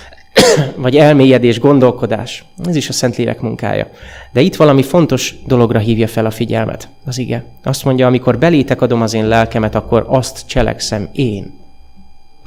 vagy 0.76 0.96
elmélyedés, 0.96 1.60
gondolkodás. 1.60 2.44
Ez 2.64 2.76
is 2.76 2.88
a 2.88 2.92
Szentlélek 2.92 3.40
munkája. 3.40 3.90
De 4.32 4.40
itt 4.40 4.56
valami 4.56 4.82
fontos 4.82 5.34
dologra 5.46 5.78
hívja 5.78 6.06
fel 6.06 6.26
a 6.26 6.30
figyelmet. 6.30 6.88
Az 7.04 7.18
ige. 7.18 7.44
Azt 7.62 7.84
mondja, 7.84 8.06
amikor 8.06 8.38
belétek 8.38 8.80
adom 8.80 9.02
az 9.02 9.14
én 9.14 9.28
lelkemet, 9.28 9.74
akkor 9.74 10.04
azt 10.08 10.46
cselekszem 10.46 11.08
én. 11.12 11.58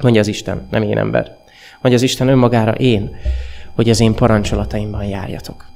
Mondja 0.01 0.21
az 0.21 0.27
Isten, 0.27 0.67
nem 0.71 0.83
én 0.83 0.97
ember 0.97 1.40
vagy 1.81 1.93
az 1.93 2.01
Isten 2.01 2.27
önmagára 2.27 2.71
én, 2.71 3.15
hogy 3.75 3.89
az 3.89 4.00
én 4.00 4.13
parancsolataimban 4.13 5.03
járjatok. 5.03 5.69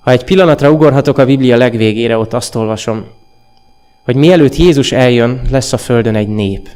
Ha 0.00 0.10
egy 0.10 0.24
pillanatra 0.24 0.70
ugorhatok 0.70 1.18
a 1.18 1.24
Biblia 1.24 1.56
legvégére, 1.56 2.18
ott 2.18 2.32
azt 2.32 2.54
olvasom, 2.54 3.04
hogy 4.04 4.16
mielőtt 4.16 4.56
Jézus 4.56 4.92
eljön, 4.92 5.40
lesz 5.50 5.72
a 5.72 5.78
földön 5.78 6.14
egy 6.14 6.28
nép, 6.28 6.68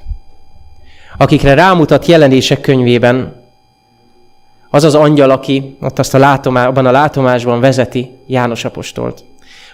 akikre 1.16 1.54
rámutat 1.54 2.06
jelenések 2.06 2.60
könyvében 2.60 3.44
az 4.70 4.84
az 4.84 4.94
angyal, 4.94 5.30
aki 5.30 5.76
ott 5.80 5.98
azt 5.98 6.14
a 6.14 6.18
látomá, 6.18 6.66
abban 6.66 6.86
a 6.86 6.90
látomásban 6.90 7.60
vezeti 7.60 8.10
János 8.26 8.64
apostolt. 8.64 9.24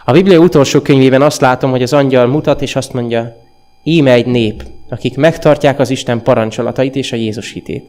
A 0.04 0.12
Biblia 0.12 0.38
utolsó 0.38 0.80
könyvében 0.80 1.22
azt 1.22 1.40
látom, 1.40 1.70
hogy 1.70 1.82
az 1.82 1.92
angyal 1.92 2.26
mutat, 2.26 2.62
és 2.62 2.76
azt 2.76 2.92
mondja, 2.92 3.36
íme 3.82 4.12
egy 4.12 4.26
nép, 4.26 4.64
akik 4.92 5.16
megtartják 5.16 5.78
az 5.78 5.90
Isten 5.90 6.22
parancsolatait 6.22 6.96
és 6.96 7.12
a 7.12 7.16
Jézus 7.16 7.52
hitét. 7.52 7.84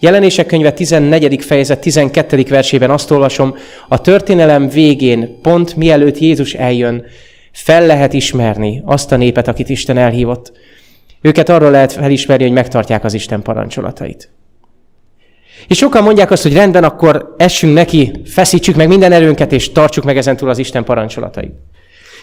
Jelenések 0.00 0.46
könyve 0.46 0.72
14. 0.72 1.44
fejezet 1.44 1.80
12. 1.80 2.42
versében 2.48 2.90
azt 2.90 3.10
olvasom, 3.10 3.54
a 3.88 4.00
történelem 4.00 4.68
végén, 4.68 5.40
pont 5.42 5.76
mielőtt 5.76 6.18
Jézus 6.18 6.54
eljön, 6.54 7.04
fel 7.52 7.86
lehet 7.86 8.12
ismerni 8.12 8.82
azt 8.84 9.12
a 9.12 9.16
népet, 9.16 9.48
akit 9.48 9.68
Isten 9.68 9.96
elhívott. 9.96 10.52
Őket 11.20 11.48
arról 11.48 11.70
lehet 11.70 11.92
felismerni, 11.92 12.44
hogy 12.44 12.52
megtartják 12.52 13.04
az 13.04 13.14
Isten 13.14 13.42
parancsolatait. 13.42 14.30
És 15.68 15.76
sokan 15.76 16.02
mondják 16.02 16.30
azt, 16.30 16.42
hogy 16.42 16.54
rendben, 16.54 16.84
akkor 16.84 17.34
essünk 17.38 17.74
neki, 17.74 18.12
feszítsük 18.24 18.76
meg 18.76 18.88
minden 18.88 19.12
erőnket, 19.12 19.52
és 19.52 19.72
tartsuk 19.72 20.04
meg 20.04 20.16
ezentúl 20.16 20.48
az 20.48 20.58
Isten 20.58 20.84
parancsolatait. 20.84 21.52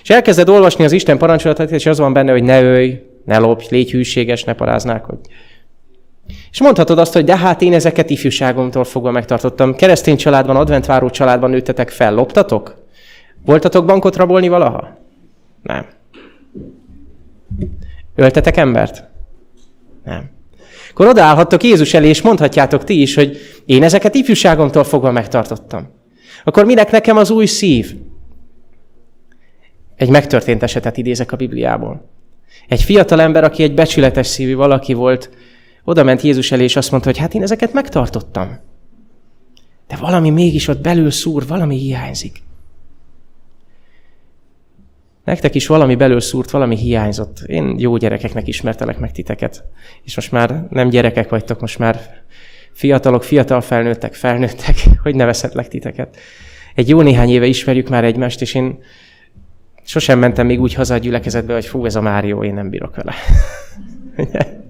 És 0.03 0.09
elkezded 0.09 0.49
olvasni 0.49 0.83
az 0.83 0.91
Isten 0.91 1.17
parancsolatait, 1.17 1.71
és 1.71 1.85
az 1.85 1.97
van 1.97 2.13
benne, 2.13 2.31
hogy 2.31 2.43
ne 2.43 2.61
ölj, 2.61 2.99
ne 3.25 3.37
lopj, 3.37 3.65
légy 3.69 3.91
hűséges, 3.91 4.43
ne 4.43 4.53
hogy. 4.53 5.19
És 6.51 6.61
mondhatod 6.61 6.97
azt, 6.97 7.13
hogy 7.13 7.23
de 7.23 7.37
hát 7.37 7.61
én 7.61 7.73
ezeket 7.73 8.09
ifjúságomtól 8.09 8.83
fogva 8.83 9.11
megtartottam. 9.11 9.75
Keresztény 9.75 10.17
családban, 10.17 10.55
adventváró 10.55 11.09
családban 11.09 11.49
nőttetek 11.49 11.89
fel. 11.89 12.13
Loptatok? 12.13 12.75
Voltatok 13.45 13.85
bankot 13.85 14.15
rabolni 14.15 14.47
valaha? 14.47 14.97
Nem. 15.61 15.85
Öltetek 18.15 18.57
embert? 18.57 19.03
Nem. 20.03 20.31
Akkor 20.89 21.07
odaállhattok 21.07 21.63
Jézus 21.63 21.93
elé, 21.93 22.07
és 22.07 22.21
mondhatjátok 22.21 22.83
ti 22.83 23.01
is, 23.01 23.15
hogy 23.15 23.37
én 23.65 23.83
ezeket 23.83 24.15
ifjúságomtól 24.15 24.83
fogva 24.83 25.11
megtartottam. 25.11 25.89
Akkor 26.43 26.65
minek 26.65 26.91
nekem 26.91 27.17
az 27.17 27.29
új 27.29 27.45
szív? 27.45 27.95
Egy 29.95 30.09
megtörtént 30.09 30.63
esetet 30.63 30.97
idézek 30.97 31.31
a 31.31 31.35
Bibliából. 31.35 32.09
Egy 32.67 32.81
fiatal 32.81 33.21
ember, 33.21 33.43
aki 33.43 33.63
egy 33.63 33.73
becsületes 33.73 34.27
szívű 34.27 34.55
valaki 34.55 34.93
volt, 34.93 35.29
oda 35.83 36.03
ment 36.03 36.21
Jézus 36.21 36.51
elé, 36.51 36.63
és 36.63 36.75
azt 36.75 36.91
mondta, 36.91 37.09
hogy 37.09 37.19
hát 37.19 37.33
én 37.33 37.41
ezeket 37.41 37.73
megtartottam. 37.73 38.59
De 39.87 39.95
valami 39.95 40.29
mégis 40.29 40.67
ott 40.67 40.81
belül 40.81 41.11
szúr, 41.11 41.47
valami 41.47 41.77
hiányzik. 41.77 42.41
Nektek 45.23 45.55
is 45.55 45.67
valami 45.67 45.95
belül 45.95 46.19
szúrt, 46.19 46.51
valami 46.51 46.75
hiányzott. 46.75 47.39
Én 47.45 47.75
jó 47.79 47.97
gyerekeknek 47.97 48.47
ismertelek 48.47 48.99
meg 48.99 49.11
titeket. 49.11 49.63
És 50.03 50.15
most 50.15 50.31
már 50.31 50.65
nem 50.69 50.89
gyerekek 50.89 51.29
vagytok, 51.29 51.59
most 51.59 51.79
már 51.79 52.23
fiatalok, 52.71 53.23
fiatal 53.23 53.61
felnőttek, 53.61 54.13
felnőttek, 54.13 54.75
hogy 55.03 55.15
nevezhetlek 55.15 55.67
titeket. 55.67 56.17
Egy 56.75 56.89
jó 56.89 57.01
néhány 57.01 57.29
éve 57.29 57.45
ismerjük 57.45 57.89
már 57.89 58.03
egymást, 58.03 58.41
és 58.41 58.53
én 58.53 58.79
Sosem 59.83 60.19
mentem 60.19 60.45
még 60.45 60.61
úgy 60.61 60.73
haza 60.73 60.93
a 60.93 60.97
gyülekezetbe, 60.97 61.53
hogy 61.53 61.65
fú, 61.65 61.85
ez 61.85 61.95
a 61.95 62.01
Márió, 62.01 62.43
én 62.43 62.53
nem 62.53 62.69
bírok 62.69 62.95
vele. 62.95 63.13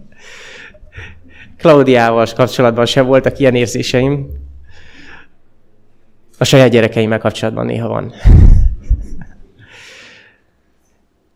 Klaudiával 1.58 2.28
kapcsolatban 2.36 2.86
sem 2.86 3.06
voltak 3.06 3.40
ilyen 3.40 3.56
érzéseim. 3.56 4.28
A 6.38 6.44
saját 6.44 6.70
gyerekeimmel 6.70 7.20
kapcsolatban 7.20 7.66
néha 7.66 7.88
van. 7.88 8.14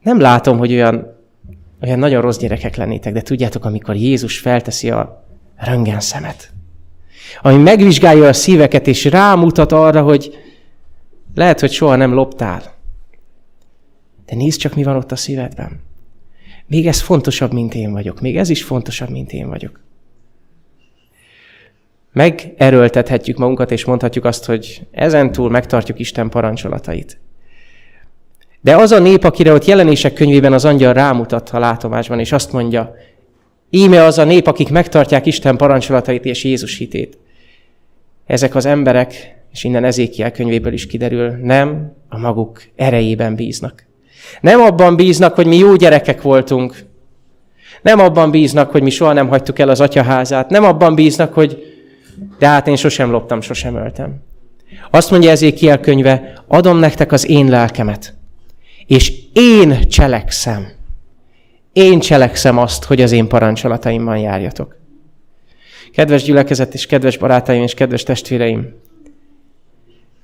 Nem 0.02 0.20
látom, 0.20 0.58
hogy 0.58 0.72
olyan, 0.72 1.16
olyan 1.82 2.00
nagyon 2.00 2.22
rossz 2.22 2.38
gyerekek 2.38 2.76
lennétek, 2.76 3.14
de 3.14 3.22
tudjátok, 3.22 3.66
amikor 3.66 3.96
Jézus 3.96 4.40
felteszi 4.40 4.92
a 4.92 5.26
röngen 5.58 6.00
szemet, 6.00 6.52
ami 7.42 7.58
megvizsgálja 7.58 8.28
a 8.28 8.34
szíveket, 8.34 8.88
és 8.88 9.06
rámutat 9.06 9.72
arra, 9.72 10.02
hogy 10.02 10.38
lehet, 11.36 11.60
hogy 11.60 11.72
soha 11.72 11.96
nem 11.96 12.14
loptál, 12.14 12.77
de 14.30 14.36
nézd 14.36 14.60
csak, 14.60 14.76
mi 14.76 14.84
van 14.84 14.96
ott 14.96 15.12
a 15.12 15.16
szívedben. 15.16 15.80
Még 16.66 16.88
ez 16.88 17.02
fontosabb, 17.02 17.54
mint 17.54 17.74
én 17.74 17.92
vagyok. 17.92 18.22
Még 18.22 18.38
ez 18.38 18.50
is 18.50 18.64
fontosabb, 18.64 19.10
mint 19.10 19.32
én 19.32 19.48
vagyok. 19.48 19.80
Megerőltethetjük 22.12 23.38
magunkat, 23.38 23.72
és 23.72 23.86
mondhatjuk 23.86 24.26
azt, 24.26 24.46
hogy 24.46 24.88
ezentúl 24.92 25.50
megtartjuk 25.50 26.00
Isten 26.00 26.30
parancsolatait. 26.30 27.20
De 28.62 28.76
az 28.76 28.92
a 28.92 29.00
nép, 29.00 29.24
akire 29.24 29.54
ott 29.54 29.66
jelenések 29.66 30.14
könyvében 30.14 30.54
az 30.54 30.66
angyal 30.66 30.94
rámutat 30.94 31.50
a 31.50 31.60
látomásban, 31.60 32.20
és 32.20 32.32
azt 32.32 32.52
mondja, 32.52 32.96
íme 33.70 34.04
az 34.04 34.18
a 34.18 34.24
nép, 34.24 34.48
akik 34.48 34.70
megtartják 34.70 35.26
Isten 35.26 35.58
parancsolatait 35.58 36.26
és 36.26 36.44
Jézus 36.44 36.78
hitét. 36.78 37.18
Ezek 38.26 38.56
az 38.56 38.66
emberek, 38.66 39.36
és 39.52 39.64
innen 39.64 39.84
Ezékiel 39.84 40.32
könyvéből 40.32 40.74
is 40.74 40.88
kiderül, 40.88 41.30
nem 41.30 41.94
a 42.10 42.18
maguk 42.18 42.64
erejében 42.76 43.36
bíznak. 43.36 43.86
Nem 44.42 44.62
abban 44.62 44.96
bíznak, 44.96 45.36
hogy 45.36 45.48
mi 45.48 45.58
jó 45.58 45.76
gyerekek 45.76 46.22
voltunk. 46.22 46.86
Nem 47.82 48.00
abban 48.00 48.32
bíznak, 48.32 48.72
hogy 48.72 48.82
mi 48.82 48.90
soha 48.90 49.14
nem 49.14 49.28
hagytuk 49.28 49.60
el 49.60 49.70
az 49.70 49.82
atyaházát. 49.82 50.50
Nem 50.50 50.64
abban 50.64 50.96
bíznak, 50.96 51.34
hogy 51.34 51.78
de 52.40 52.48
hát 52.48 52.68
én 52.68 52.76
sosem 52.76 53.12
loptam, 53.12 53.42
sosem 53.42 53.76
öltem. 53.76 54.16
Azt 54.92 55.12
mondja 55.12 55.30
Ezékiel 55.30 55.80
könyve, 55.80 56.44
adom 56.48 56.78
nektek 56.78 57.12
az 57.12 57.30
én 57.30 57.48
lelkemet, 57.50 58.14
és 58.86 59.14
én 59.34 59.88
cselekszem. 59.90 60.68
Én 61.74 62.00
cselekszem 62.00 62.58
azt, 62.58 62.84
hogy 62.84 63.02
az 63.02 63.12
én 63.12 63.28
parancsolataimban 63.28 64.18
járjatok. 64.18 64.76
Kedves 65.94 66.24
gyülekezet 66.24 66.74
és 66.74 66.86
kedves 66.86 67.18
barátaim 67.18 67.62
és 67.62 67.74
kedves 67.74 68.04
testvéreim, 68.04 68.76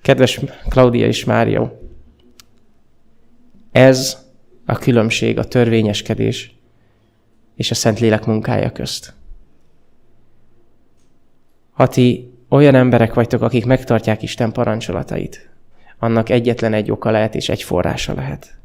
kedves 0.02 0.40
Klaudia 0.70 1.08
és 1.08 1.26
Márió, 1.26 1.83
ez 3.74 4.18
a 4.66 4.78
különbség 4.78 5.38
a 5.38 5.44
törvényeskedés 5.44 6.56
és 7.56 7.72
a 7.72 7.76
Szentlélek 7.76 8.26
munkája 8.26 8.72
közt. 8.72 9.14
Ha 11.72 11.88
ti 11.88 12.32
olyan 12.50 12.76
emberek 12.76 13.14
vagytok, 13.14 13.42
akik 13.42 13.66
megtartják 13.66 14.22
Isten 14.22 14.52
parancsolatait, 14.52 15.50
annak 16.00 16.30
egyetlen 16.30 16.74
egy 16.74 16.92
oka 16.92 17.12
lehet 17.12 17.36
és 17.36 17.50
egy 17.50 17.64
forrása 17.64 18.14
lehet. 18.14 18.58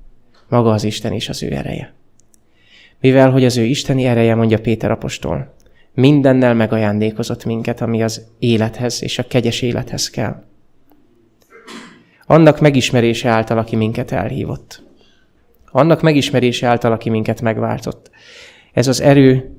Maga 0.49 0.71
az 0.71 0.85
Isten 0.85 1.13
és 1.13 1.29
az 1.29 1.43
ő 1.43 1.53
ereje. 1.53 1.93
Mivel, 3.01 3.31
hogy 3.31 3.45
az 3.45 3.57
ő 3.57 3.65
isteni 3.65 4.05
ereje, 4.05 4.35
mondja 4.35 4.61
Péter 4.61 4.91
apostol, 4.91 5.55
mindennel 5.95 6.55
megajándékozott 6.55 7.45
minket, 7.45 7.81
ami 7.81 8.03
az 8.03 8.27
élethez 8.39 9.03
és 9.03 9.19
a 9.19 9.27
kegyes 9.27 9.63
élethez 9.63 10.11
kell. 10.11 10.43
Annak 12.27 12.61
megismerése 12.61 13.29
által, 13.29 13.59
aki 13.59 13.77
minket 13.77 14.13
elhívott. 14.13 14.88
Annak 15.71 16.03
megismerése 16.03 16.67
által, 16.67 16.93
aki 16.93 17.11
minket 17.11 17.41
megváltott. 17.41 18.11
Ez 18.73 18.89
az 18.89 19.01
erő, 19.01 19.57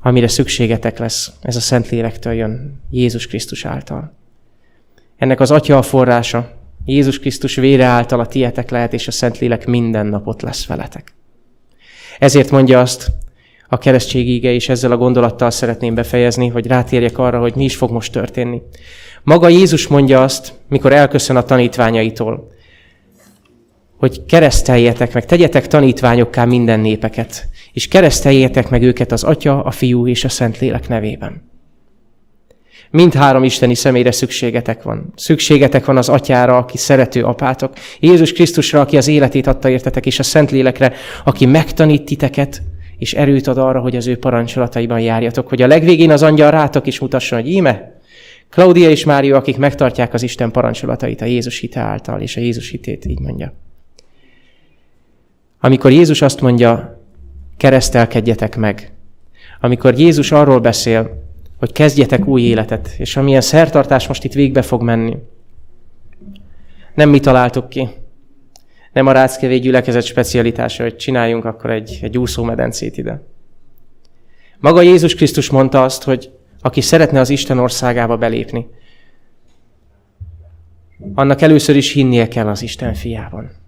amire 0.00 0.28
szükségetek 0.28 0.98
lesz, 0.98 1.32
ez 1.42 1.56
a 1.56 1.60
Szentlélektől 1.60 2.32
jön, 2.32 2.82
Jézus 2.90 3.26
Krisztus 3.26 3.64
által. 3.64 4.14
Ennek 5.16 5.40
az 5.40 5.50
Atya 5.50 5.78
a 5.78 5.82
forrása, 5.82 6.50
Jézus 6.84 7.18
Krisztus 7.18 7.54
vére 7.54 7.84
által 7.84 8.20
a 8.20 8.26
tietek 8.26 8.70
lehet, 8.70 8.92
és 8.92 9.08
a 9.08 9.10
Szentlélek 9.10 9.66
minden 9.66 10.06
napot 10.06 10.42
lesz 10.42 10.66
veletek. 10.66 11.14
Ezért 12.18 12.50
mondja 12.50 12.80
azt 12.80 13.12
a 13.68 13.78
keresztségige, 13.78 14.50
és 14.52 14.68
ezzel 14.68 14.92
a 14.92 14.96
gondolattal 14.96 15.50
szeretném 15.50 15.94
befejezni, 15.94 16.48
hogy 16.48 16.66
rátérjek 16.66 17.18
arra, 17.18 17.40
hogy 17.40 17.54
mi 17.54 17.64
is 17.64 17.76
fog 17.76 17.90
most 17.90 18.12
történni. 18.12 18.62
Maga 19.22 19.48
Jézus 19.48 19.86
mondja 19.86 20.22
azt, 20.22 20.52
mikor 20.68 20.92
elköszön 20.92 21.36
a 21.36 21.42
tanítványaitól, 21.42 22.50
hogy 23.98 24.24
kereszteljetek 24.24 25.14
meg, 25.14 25.24
tegyetek 25.24 25.66
tanítványokká 25.66 26.44
minden 26.44 26.80
népeket, 26.80 27.48
és 27.72 27.88
kereszteljétek 27.88 28.68
meg 28.68 28.82
őket 28.82 29.12
az 29.12 29.24
Atya, 29.24 29.62
a 29.62 29.70
Fiú 29.70 30.06
és 30.06 30.24
a 30.24 30.28
Szentlélek 30.28 30.88
nevében. 30.88 31.54
Mindhárom 32.90 33.44
isteni 33.44 33.74
személyre 33.74 34.10
szükségetek 34.10 34.82
van. 34.82 35.12
Szükségetek 35.16 35.84
van 35.84 35.96
az 35.96 36.08
atyára, 36.08 36.56
aki 36.56 36.78
szerető 36.78 37.22
apátok, 37.22 37.72
Jézus 38.00 38.32
Krisztusra, 38.32 38.80
aki 38.80 38.96
az 38.96 39.08
életét 39.08 39.46
adta 39.46 39.68
értetek, 39.68 40.06
és 40.06 40.18
a 40.18 40.22
Szentlélekre, 40.22 40.92
aki 41.24 41.46
megtanít 41.46 42.04
titeket, 42.04 42.62
és 42.98 43.14
erőt 43.14 43.46
ad 43.46 43.58
arra, 43.58 43.80
hogy 43.80 43.96
az 43.96 44.06
ő 44.06 44.18
parancsolataiban 44.18 45.00
járjatok, 45.00 45.48
hogy 45.48 45.62
a 45.62 45.66
legvégén 45.66 46.10
az 46.10 46.22
angyal 46.22 46.50
rátok 46.50 46.86
is 46.86 46.98
mutasson, 46.98 47.40
hogy 47.40 47.50
íme, 47.50 47.94
Klaudia 48.50 48.90
és 48.90 49.04
Mária, 49.04 49.36
akik 49.36 49.56
megtartják 49.56 50.14
az 50.14 50.22
Isten 50.22 50.50
parancsolatait 50.50 51.20
a 51.20 51.24
Jézus 51.24 51.58
hite 51.58 51.80
által, 51.80 52.20
és 52.20 52.36
a 52.36 52.40
Jézus 52.40 52.70
hitét 52.70 53.04
így 53.04 53.20
mondja. 53.20 53.52
Amikor 55.66 55.90
Jézus 55.90 56.22
azt 56.22 56.40
mondja, 56.40 57.02
keresztelkedjetek 57.56 58.56
meg, 58.56 58.92
amikor 59.60 59.98
Jézus 59.98 60.32
arról 60.32 60.60
beszél, 60.60 61.22
hogy 61.58 61.72
kezdjetek 61.72 62.26
új 62.26 62.42
életet, 62.42 62.94
és 62.98 63.16
amilyen 63.16 63.40
szertartás 63.40 64.08
most 64.08 64.24
itt 64.24 64.32
végbe 64.32 64.62
fog 64.62 64.82
menni. 64.82 65.16
Nem 66.94 67.08
mi 67.08 67.20
találtuk 67.20 67.68
ki. 67.68 67.88
Nem 68.92 69.06
a 69.06 69.12
Ráckevé 69.12 69.58
gyülekezet 69.58 70.04
specialitása, 70.04 70.82
hogy 70.82 70.96
csináljunk 70.96 71.44
akkor 71.44 71.70
egy, 71.70 71.98
egy 72.02 72.18
úszómedencét 72.18 72.96
ide. 72.96 73.22
Maga 74.58 74.80
Jézus 74.80 75.14
Krisztus 75.14 75.50
mondta 75.50 75.82
azt, 75.82 76.02
hogy 76.02 76.30
aki 76.60 76.80
szeretne 76.80 77.20
az 77.20 77.30
Isten 77.30 77.58
országába 77.58 78.16
belépni, 78.16 78.66
annak 81.14 81.40
először 81.40 81.76
is 81.76 81.92
hinnie 81.92 82.28
kell 82.28 82.48
az 82.48 82.62
Isten 82.62 82.94
fiában. 82.94 83.64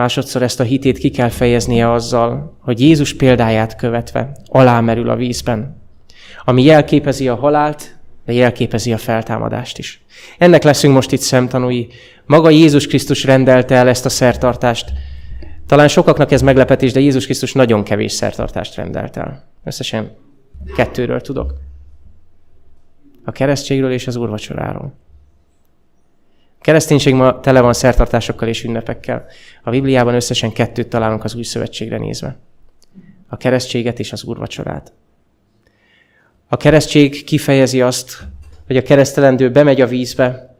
Másodszor 0.00 0.42
ezt 0.42 0.60
a 0.60 0.64
hitét 0.64 0.98
ki 0.98 1.10
kell 1.10 1.28
fejeznie 1.28 1.92
azzal, 1.92 2.56
hogy 2.60 2.80
Jézus 2.80 3.14
példáját 3.14 3.76
követve 3.76 4.32
alámerül 4.46 5.10
a 5.10 5.16
vízben, 5.16 5.82
ami 6.44 6.62
jelképezi 6.62 7.28
a 7.28 7.34
halált, 7.34 7.98
de 8.24 8.32
jelképezi 8.32 8.92
a 8.92 8.98
feltámadást 8.98 9.78
is. 9.78 10.04
Ennek 10.38 10.62
leszünk 10.62 10.94
most 10.94 11.12
itt 11.12 11.20
szemtanúi. 11.20 11.88
Maga 12.26 12.50
Jézus 12.50 12.86
Krisztus 12.86 13.24
rendelte 13.24 13.74
el 13.74 13.88
ezt 13.88 14.04
a 14.04 14.08
szertartást. 14.08 14.92
Talán 15.66 15.88
sokaknak 15.88 16.32
ez 16.32 16.42
meglepetés, 16.42 16.92
de 16.92 17.00
Jézus 17.00 17.24
Krisztus 17.24 17.52
nagyon 17.52 17.82
kevés 17.82 18.12
szertartást 18.12 18.74
rendelt 18.76 19.16
el. 19.16 19.44
Összesen 19.64 20.16
kettőről 20.76 21.20
tudok. 21.20 21.54
A 23.24 23.32
keresztségről 23.32 23.92
és 23.92 24.06
az 24.06 24.16
úrvacsoráról. 24.16 24.94
Kereszténység 26.60 27.14
ma 27.14 27.40
tele 27.40 27.60
van 27.60 27.72
szertartásokkal 27.72 28.48
és 28.48 28.64
ünnepekkel. 28.64 29.26
A 29.62 29.70
Bibliában 29.70 30.14
összesen 30.14 30.52
kettőt 30.52 30.88
találunk 30.88 31.24
az 31.24 31.34
új 31.34 31.42
szövetségre 31.42 31.98
nézve. 31.98 32.38
A 33.28 33.36
keresztséget 33.36 33.98
és 33.98 34.12
az 34.12 34.24
úrvacsorát. 34.24 34.92
A 36.48 36.56
keresztség 36.56 37.24
kifejezi 37.24 37.80
azt, 37.80 38.18
hogy 38.66 38.76
a 38.76 38.82
keresztelendő 38.82 39.50
bemegy 39.50 39.80
a 39.80 39.86
vízbe, 39.86 40.56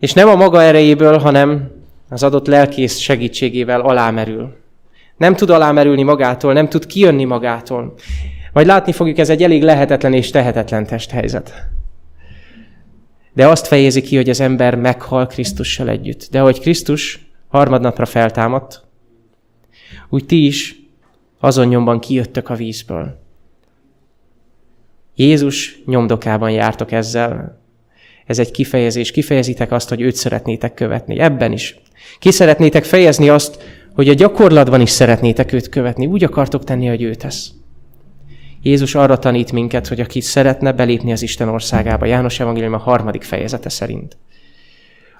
és 0.00 0.12
nem 0.12 0.28
a 0.28 0.34
maga 0.34 0.62
erejéből, 0.62 1.18
hanem 1.18 1.70
az 2.08 2.22
adott 2.22 2.46
lelkész 2.46 2.96
segítségével 2.96 3.80
alámerül. 3.80 4.56
Nem 5.16 5.34
tud 5.34 5.50
alámerülni 5.50 6.02
magától, 6.02 6.52
nem 6.52 6.68
tud 6.68 6.86
kijönni 6.86 7.24
magától. 7.24 7.94
Majd 8.52 8.66
látni 8.66 8.92
fogjuk, 8.92 9.18
ez 9.18 9.30
egy 9.30 9.42
elég 9.42 9.62
lehetetlen 9.62 10.12
és 10.12 10.30
tehetetlen 10.30 10.86
testhelyzet. 10.86 11.68
De 13.36 13.48
azt 13.48 13.66
fejezi 13.66 14.00
ki, 14.00 14.16
hogy 14.16 14.28
az 14.28 14.40
ember 14.40 14.74
meghal 14.74 15.26
Krisztussal 15.26 15.88
együtt. 15.88 16.28
De 16.30 16.40
hogy 16.40 16.60
Krisztus 16.60 17.26
harmadnapra 17.48 18.06
feltámadt, 18.06 18.84
úgy 20.08 20.26
ti 20.26 20.46
is 20.46 20.76
azon 21.40 21.66
nyomban 21.66 22.00
kijöttök 22.00 22.48
a 22.48 22.54
vízből. 22.54 23.18
Jézus 25.14 25.78
nyomdokában 25.86 26.50
jártok 26.50 26.92
ezzel. 26.92 27.60
Ez 28.26 28.38
egy 28.38 28.50
kifejezés. 28.50 29.10
Kifejezitek 29.10 29.72
azt, 29.72 29.88
hogy 29.88 30.00
őt 30.00 30.14
szeretnétek 30.14 30.74
követni. 30.74 31.18
Ebben 31.18 31.52
is. 31.52 31.80
Ki 32.18 32.30
szeretnétek 32.30 32.84
fejezni 32.84 33.28
azt, 33.28 33.62
hogy 33.94 34.08
a 34.08 34.14
gyakorlatban 34.14 34.80
is 34.80 34.90
szeretnétek 34.90 35.52
őt 35.52 35.68
követni. 35.68 36.06
Úgy 36.06 36.24
akartok 36.24 36.64
tenni, 36.64 36.86
hogy 36.86 37.02
ő 37.02 37.14
tesz. 37.14 37.50
Jézus 38.66 38.94
arra 38.94 39.18
tanít 39.18 39.52
minket, 39.52 39.86
hogy 39.86 40.00
aki 40.00 40.20
szeretne 40.20 40.72
belépni 40.72 41.12
az 41.12 41.22
Isten 41.22 41.48
országába, 41.48 42.06
János 42.06 42.40
Evangélium 42.40 42.72
a 42.72 42.78
harmadik 42.78 43.22
fejezete 43.22 43.68
szerint, 43.68 44.16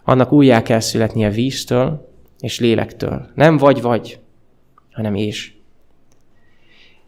annak 0.05 0.33
újjá 0.33 0.63
kell 0.63 0.81
születnie 0.81 1.31
víztől 1.31 2.13
és 2.41 2.61
lélektől. 2.61 3.27
Nem 3.35 3.57
vagy-vagy, 3.57 4.19
hanem 4.93 5.15
és. 5.15 5.53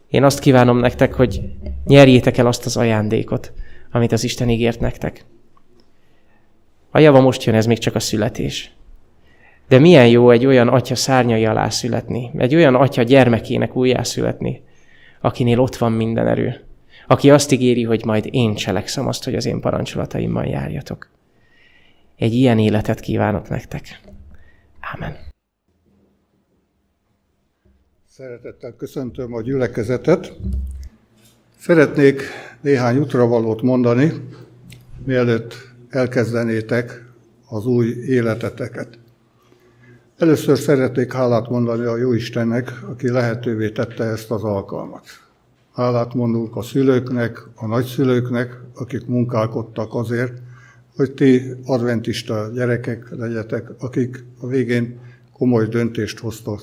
Én 0.09 0.25
azt 0.25 0.39
kívánom 0.39 0.79
nektek, 0.79 1.15
hogy 1.15 1.41
nyerjétek 1.85 2.39
el 2.39 2.47
azt 2.47 2.67
az 2.67 2.77
ajándékot, 2.77 3.53
amit 3.91 4.13
az 4.13 4.25
Isten 4.25 4.49
ígért 4.49 4.81
nektek. 4.81 5.25
A 6.91 6.99
java 6.99 7.21
most 7.21 7.45
jön, 7.45 7.55
ez 7.55 7.67
még 7.67 7.79
csak 7.79 7.95
a 7.95 8.01
születés. 8.01 8.73
De 9.69 9.79
milyen 9.79 10.09
jó 10.09 10.31
egy 10.31 10.47
olyan 10.47 10.69
atya 10.69 10.95
szárnyai 10.95 11.47
alá 11.47 11.69
születni, 11.69 12.31
egy 12.37 12.55
olyan 12.55 12.75
atya 12.75 13.03
gyermekének 13.03 13.77
újjászületni, 13.77 14.67
akinél 15.21 15.61
ott 15.61 15.77
van 15.77 15.93
minden 15.93 16.27
erő, 16.27 16.61
aki 17.07 17.31
azt 17.31 17.53
ígéri, 17.53 17.83
hogy 17.83 18.05
majd 18.05 18.29
én 18.31 18.55
cselekszem 18.55 19.07
azt, 19.07 19.25
hogy 19.25 19.35
az 19.35 19.47
én 19.47 19.61
parancsolataimmal 19.61 20.45
járjatok. 20.45 21.09
Egy 22.17 22.33
ilyen 22.33 22.59
életet 22.59 23.01
kívánok 23.01 23.49
nektek. 23.49 24.01
Ámen. 24.81 25.17
Szeretettel 28.09 28.73
köszöntöm 28.73 29.35
a 29.35 29.43
gyülekezetet. 29.43 30.37
Szeretnék 31.59 32.23
néhány 32.61 32.99
útravalót 32.99 33.63
mondani, 33.63 34.13
mielőtt 35.05 35.55
elkezdenétek 35.89 37.05
az 37.49 37.67
új 37.67 37.87
életeteket. 37.89 38.99
Először 40.19 40.59
szeretnék 40.59 41.13
hálát 41.13 41.49
mondani 41.49 41.85
a 41.85 41.97
Jóistennek, 41.97 42.73
aki 42.91 43.11
lehetővé 43.11 43.71
tette 43.71 44.05
ezt 44.05 44.31
az 44.31 44.43
alkalmat. 44.43 45.07
Hálát 45.75 46.15
mondunk 46.15 46.57
a 46.57 46.63
szülőknek, 46.63 47.43
a 47.55 47.67
nagyszülőknek, 47.67 48.61
akik 48.75 49.07
munkálkodtak 49.07 49.95
azért, 49.95 50.33
hogy 50.97 51.13
ti 51.13 51.43
adventista 51.67 52.51
gyerekek 52.55 53.09
legyetek, 53.11 53.71
akik 53.79 54.25
a 54.41 54.47
végén 54.47 54.99
komoly 55.33 55.67
döntést 55.67 56.19
hoztak 56.19 56.61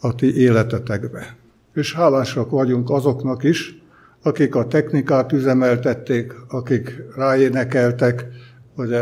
a 0.00 0.14
ti 0.14 0.36
életetekbe. 0.36 1.36
És 1.74 1.94
hálásak 1.94 2.50
vagyunk 2.50 2.90
azoknak 2.90 3.42
is, 3.42 3.82
akik 4.22 4.54
a 4.54 4.66
technikát 4.66 5.32
üzemeltették, 5.32 6.32
akik 6.48 7.02
ráénekeltek, 7.16 8.26
hogy 8.74 8.96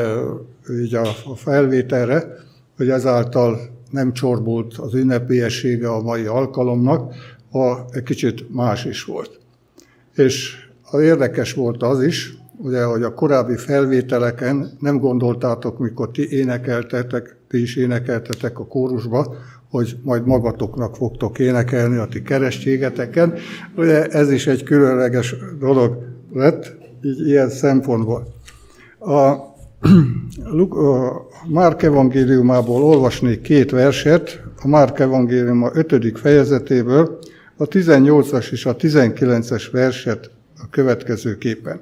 így 0.70 0.94
a 0.94 1.35
felvételre, 1.37 2.51
hogy 2.76 2.88
ezáltal 2.88 3.58
nem 3.90 4.12
csorbult 4.12 4.74
az 4.78 4.94
ünnepélyessége 4.94 5.88
a 5.88 6.02
mai 6.02 6.24
alkalomnak, 6.24 7.14
ha 7.50 7.85
egy 7.90 8.02
kicsit 8.02 8.54
más 8.54 8.85
is 8.85 9.04
volt. 9.04 9.40
És 10.14 10.56
érdekes 10.92 11.52
volt 11.52 11.82
az 11.82 12.02
is, 12.02 12.37
ugye, 12.56 12.85
hogy 12.85 13.02
a 13.02 13.14
korábbi 13.14 13.56
felvételeken 13.56 14.70
nem 14.80 14.98
gondoltátok, 14.98 15.78
mikor 15.78 16.11
ti 16.11 16.30
énekeltetek, 16.30 17.37
ti 17.48 17.61
is 17.61 17.76
énekeltetek 17.76 18.58
a 18.58 18.66
kórusba, 18.66 19.35
hogy 19.70 19.96
majd 20.02 20.26
magatoknak 20.26 20.96
fogtok 20.96 21.38
énekelni 21.38 21.96
a 21.96 22.06
ti 22.06 22.22
keresztségeteken. 22.22 23.35
Ugye 23.76 24.06
ez 24.06 24.30
is 24.30 24.46
egy 24.46 24.62
különleges 24.62 25.35
dolog, 25.58 25.96
lett, 26.32 26.76
így 27.02 27.26
ilyen 27.28 27.48
szempontból. 27.48 28.26
A, 28.98 29.51
a 30.40 31.29
Márk 31.49 31.83
evangéliumából 31.83 32.83
olvasnék 32.83 33.40
két 33.40 33.71
verset, 33.71 34.42
a 34.62 34.68
Márk 34.68 34.99
evangéliuma 34.99 35.71
5. 35.75 36.18
fejezetéből, 36.18 37.18
a 37.57 37.68
18-as 37.68 38.53
és 38.53 38.66
a 38.66 38.77
19-es 38.77 39.68
verset 39.73 40.31
a 40.57 40.68
következőképpen. 40.71 41.81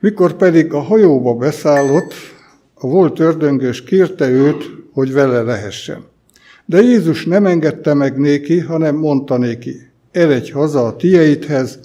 Mikor 0.00 0.32
pedig 0.32 0.72
a 0.72 0.80
hajóba 0.80 1.34
beszállott, 1.34 2.12
a 2.74 2.86
volt 2.86 3.18
ördöngös 3.18 3.82
kérte 3.82 4.30
őt, 4.30 4.70
hogy 4.92 5.12
vele 5.12 5.42
lehessen. 5.42 6.04
De 6.66 6.80
Jézus 6.80 7.24
nem 7.24 7.46
engedte 7.46 7.94
meg 7.94 8.18
néki, 8.18 8.58
hanem 8.58 8.96
mondta 8.96 9.36
néki, 9.36 9.76
eredj 10.10 10.50
haza 10.50 10.86
a 10.86 10.96
tieidhez, 10.96 11.78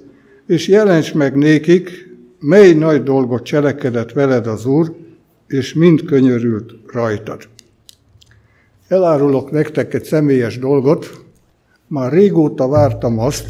és 0.47 0.67
jelents 0.67 1.13
meg 1.13 1.35
nékik, 1.35 1.89
mely 2.39 2.73
nagy 2.73 3.03
dolgot 3.03 3.43
cselekedett 3.43 4.11
veled 4.11 4.47
az 4.47 4.65
Úr, 4.65 4.95
és 5.47 5.73
mind 5.73 6.03
könyörült 6.03 6.71
rajtad. 6.91 7.47
Elárulok 8.87 9.51
nektek 9.51 9.93
egy 9.93 10.03
személyes 10.03 10.59
dolgot, 10.59 11.25
már 11.87 12.11
régóta 12.11 12.67
vártam 12.67 13.19
azt, 13.19 13.45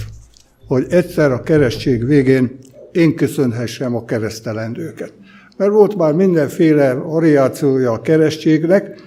hogy 0.67 0.85
egyszer 0.89 1.31
a 1.31 1.41
keresztség 1.41 2.05
végén 2.05 2.57
én 2.91 3.15
köszönhessem 3.15 3.95
a 3.95 4.05
keresztelendőket. 4.05 5.13
Mert 5.57 5.71
volt 5.71 5.95
már 5.95 6.13
mindenféle 6.13 6.93
variációja 6.93 7.91
a 7.91 8.01
keresztségnek, 8.01 9.01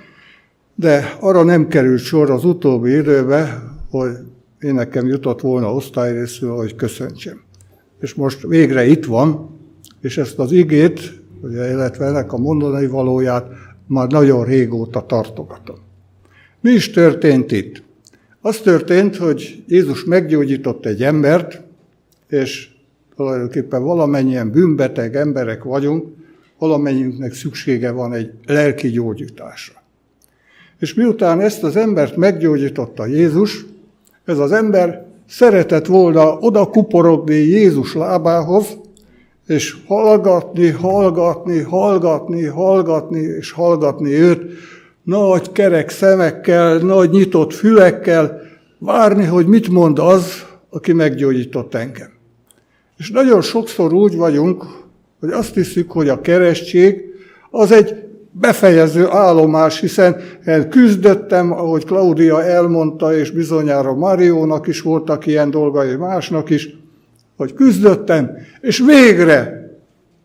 de 0.74 1.16
arra 1.20 1.42
nem 1.42 1.68
került 1.68 2.00
sor 2.00 2.30
az 2.30 2.44
utóbbi 2.44 2.96
időben, 2.96 3.76
hogy 3.90 4.10
én 4.60 4.74
nekem 4.74 5.06
jutott 5.06 5.40
volna 5.40 5.74
osztályrészről, 5.74 6.56
hogy 6.56 6.74
köszöntsem. 6.74 7.40
És 8.00 8.14
most 8.14 8.46
végre 8.46 8.86
itt 8.86 9.04
van, 9.04 9.58
és 10.00 10.18
ezt 10.18 10.38
az 10.38 10.52
igét, 10.52 11.20
ugye, 11.42 11.70
illetve 11.70 12.06
ennek 12.06 12.32
a 12.32 12.36
mondani 12.38 12.86
valóját 12.86 13.46
már 13.86 14.08
nagyon 14.08 14.44
régóta 14.44 15.06
tartogatom. 15.06 15.76
Mi 16.60 16.70
is 16.70 16.90
történt 16.90 17.52
itt? 17.52 17.82
Az 18.40 18.58
történt, 18.58 19.16
hogy 19.16 19.64
Jézus 19.66 20.04
meggyógyított 20.04 20.86
egy 20.86 21.02
embert, 21.02 21.60
és 22.28 22.68
tulajdonképpen 23.16 23.82
valamennyien 23.82 24.50
bűnbeteg 24.50 25.16
emberek 25.16 25.62
vagyunk, 25.64 26.06
valamennyiünknek 26.58 27.32
szüksége 27.32 27.90
van 27.90 28.12
egy 28.12 28.30
lelki 28.46 28.88
gyógyításra. 28.88 29.82
És 30.78 30.94
miután 30.94 31.40
ezt 31.40 31.62
az 31.62 31.76
embert 31.76 32.16
meggyógyította 32.16 33.06
Jézus, 33.06 33.64
ez 34.24 34.38
az 34.38 34.52
ember 34.52 35.06
szeretett 35.28 35.86
volna 35.86 36.38
oda 36.38 36.66
kuporogni 36.66 37.34
Jézus 37.34 37.94
lábához, 37.94 38.66
és 39.48 39.76
hallgatni, 39.86 40.70
hallgatni, 40.70 41.60
hallgatni, 41.60 42.44
hallgatni, 42.44 43.20
és 43.20 43.50
hallgatni 43.50 44.12
őt, 44.12 44.42
nagy 45.02 45.52
kerek 45.52 45.90
szemekkel, 45.90 46.78
nagy 46.78 47.10
nyitott 47.10 47.52
fülekkel, 47.52 48.40
várni, 48.78 49.24
hogy 49.24 49.46
mit 49.46 49.68
mond 49.68 49.98
az, 49.98 50.46
aki 50.70 50.92
meggyógyított 50.92 51.74
engem. 51.74 52.10
És 52.98 53.10
nagyon 53.10 53.40
sokszor 53.40 53.92
úgy 53.92 54.16
vagyunk, 54.16 54.64
hogy 55.20 55.30
azt 55.30 55.54
hiszük, 55.54 55.90
hogy 55.90 56.08
a 56.08 56.20
keresztség 56.20 57.02
az 57.50 57.72
egy 57.72 57.94
befejező 58.30 59.06
állomás, 59.06 59.80
hiszen 59.80 60.16
küzdöttem, 60.70 61.52
ahogy 61.52 61.84
Klaudia 61.84 62.44
elmondta, 62.44 63.16
és 63.16 63.30
bizonyára 63.30 63.94
Máriónak 63.94 64.66
is 64.66 64.80
voltak 64.80 65.26
ilyen 65.26 65.50
dolgai, 65.50 65.94
másnak 65.94 66.50
is, 66.50 66.77
hogy 67.38 67.54
küzdöttem, 67.54 68.30
és 68.60 68.78
végre 68.78 69.70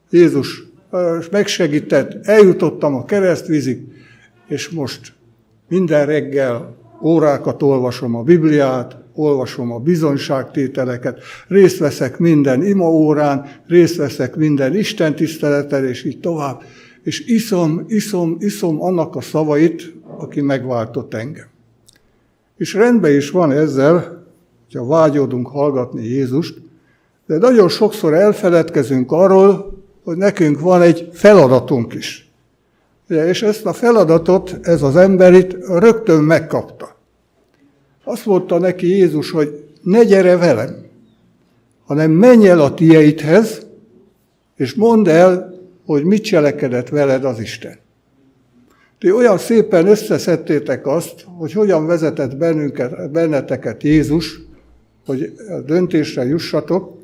Jézus 0.10 0.64
megsegített, 1.32 2.26
eljutottam 2.26 2.96
a 2.96 3.06
keresztvízig, 3.06 3.82
és 4.48 4.70
most 4.70 5.14
minden 5.68 6.06
reggel 6.06 6.76
órákat 7.02 7.64
olvasom 7.64 8.16
a 8.16 8.24
Bibliát, 8.24 8.98
olvasom 9.16 9.72
a 9.72 9.80
bizonyságtételeket, 9.80 11.20
részt 11.48 11.78
veszek 11.78 12.18
minden 12.18 12.64
imaórán, 12.64 13.46
részt 13.68 13.96
veszek 13.96 14.36
minden 14.36 14.76
Isten 14.76 15.16
tiszteleten, 15.16 15.86
és 15.86 16.04
így 16.04 16.20
tovább. 16.20 16.62
És 17.04 17.26
iszom, 17.28 17.84
iszom, 17.88 18.36
iszom 18.40 18.82
annak 18.82 19.16
a 19.16 19.22
szavait, 19.22 19.94
aki 20.18 20.42
megváltott 20.42 21.14
engem. 21.14 21.48
És 22.58 22.74
rendben 22.74 23.16
is 23.16 23.30
van 23.30 23.52
ezzel, 23.52 24.26
hogyha 24.64 24.86
vágyódunk 24.86 25.48
hallgatni 25.48 26.06
Jézust, 26.06 26.62
de 27.26 27.38
nagyon 27.38 27.70
sokszor 27.70 28.14
elfeledkezünk 28.14 29.12
arról, 29.12 29.78
hogy 30.04 30.18
nekünk 30.18 30.60
van 30.60 30.82
egy 30.82 31.10
feladatunk 31.14 31.94
is. 31.94 32.32
És 33.08 33.42
ezt 33.42 33.66
a 33.66 33.74
feladatot 33.74 34.58
ez 34.62 34.82
az 34.82 34.96
ember 34.96 35.34
itt 35.34 35.68
rögtön 35.68 36.24
megkapta. 36.24 36.96
Azt 38.04 38.26
mondta 38.26 38.58
neki 38.58 38.88
Jézus, 38.88 39.32
hogy 39.32 39.64
ne 39.82 40.04
gyere 40.04 40.38
velem, 40.38 40.86
hanem 41.86 42.12
menj 42.12 42.48
el 42.48 42.60
a 42.60 42.74
tieidhez, 42.74 43.66
és 44.56 44.74
mondd 44.74 45.10
el, 45.10 45.54
hogy 45.86 46.04
mit 46.04 46.24
cselekedett 46.24 46.90
veled 46.90 47.26
az 47.26 47.40
Isten. 47.40 47.78
Ti 49.00 49.12
olyan 49.12 49.38
szépen 49.38 49.88
összeszedtétek 49.88 50.88
azt, 50.88 51.26
hogy 51.38 51.54
hogyan 51.54 51.86
vezetett 51.86 52.38
bennünket, 52.38 53.12
benneteket 53.12 53.84
Jézus, 53.84 54.40
hogy 55.06 55.34
döntésre 55.66 56.26
jussatok, 56.26 57.03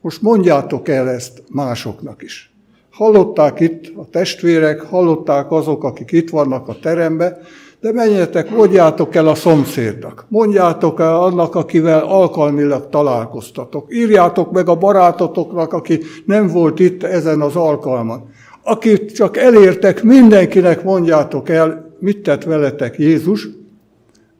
most 0.00 0.22
mondjátok 0.22 0.88
el 0.88 1.08
ezt 1.08 1.42
másoknak 1.52 2.22
is. 2.22 2.54
Hallották 2.90 3.60
itt 3.60 3.92
a 3.96 4.04
testvérek, 4.10 4.80
hallották 4.80 5.52
azok, 5.52 5.84
akik 5.84 6.12
itt 6.12 6.30
vannak 6.30 6.68
a 6.68 6.78
terembe, 6.82 7.40
de 7.80 7.92
menjetek, 7.92 8.50
mondjátok 8.50 9.14
el 9.14 9.28
a 9.28 9.34
szomszédnak, 9.34 10.26
mondjátok 10.28 11.00
el 11.00 11.22
annak, 11.22 11.54
akivel 11.54 12.02
alkalmilag 12.02 12.88
találkoztatok. 12.88 13.94
Írjátok 13.94 14.52
meg 14.52 14.68
a 14.68 14.74
barátotoknak, 14.74 15.72
aki 15.72 16.00
nem 16.24 16.46
volt 16.46 16.80
itt 16.80 17.02
ezen 17.02 17.40
az 17.40 17.56
alkalman. 17.56 18.30
Akit 18.62 19.14
csak 19.14 19.36
elértek, 19.36 20.02
mindenkinek 20.02 20.82
mondjátok 20.82 21.48
el, 21.48 21.94
mit 21.98 22.22
tett 22.22 22.44
veletek 22.44 22.98
Jézus, 22.98 23.48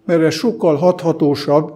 mert 0.04 0.22
ez 0.22 0.34
sokkal 0.34 0.76
hathatósabb, 0.76 1.72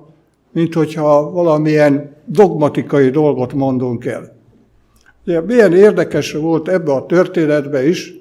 mint 0.55 0.75
hogyha 0.75 1.31
valamilyen 1.31 2.17
dogmatikai 2.25 3.11
dolgot 3.11 3.53
mondunk 3.53 4.05
el. 4.05 4.37
Ugye, 5.27 5.40
milyen 5.40 5.73
érdekes 5.73 6.33
volt 6.33 6.69
ebbe 6.69 6.93
a 6.93 7.07
történetbe 7.07 7.87
is, 7.88 8.14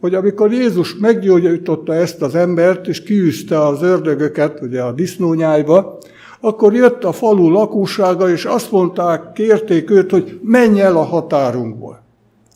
hogy 0.00 0.14
amikor 0.14 0.52
Jézus 0.52 0.96
meggyógyította 0.96 1.94
ezt 1.94 2.22
az 2.22 2.34
embert, 2.34 2.86
és 2.88 3.02
kiűzte 3.02 3.66
az 3.66 3.82
ördögöket 3.82 4.60
ugye 4.60 4.82
a 4.82 4.92
disznónyájba, 4.92 5.98
akkor 6.40 6.74
jött 6.74 7.04
a 7.04 7.12
falu 7.12 7.50
lakósága, 7.50 8.30
és 8.30 8.44
azt 8.44 8.70
mondták, 8.70 9.32
kérték 9.32 9.90
őt, 9.90 10.10
hogy 10.10 10.40
menj 10.42 10.80
el 10.80 10.96
a 10.96 11.02
határunkból. 11.02 12.02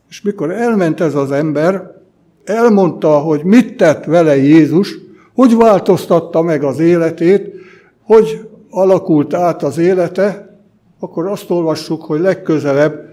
És 0.09 0.23
mikor 0.23 0.51
elment 0.51 1.01
ez 1.01 1.15
az 1.15 1.31
ember, 1.31 1.95
elmondta, 2.45 3.19
hogy 3.19 3.45
mit 3.45 3.77
tett 3.77 4.05
vele 4.05 4.37
Jézus, 4.37 4.99
hogy 5.35 5.57
változtatta 5.57 6.43
meg 6.43 6.65
az 6.65 6.79
életét, 6.79 7.55
hogy 8.03 8.49
alakult 8.77 9.35
át 9.35 9.63
az 9.63 9.79
élete, 9.79 10.59
akkor 10.99 11.27
azt 11.27 11.51
olvassuk, 11.51 12.03
hogy 12.03 12.21
legközelebb 12.21 13.09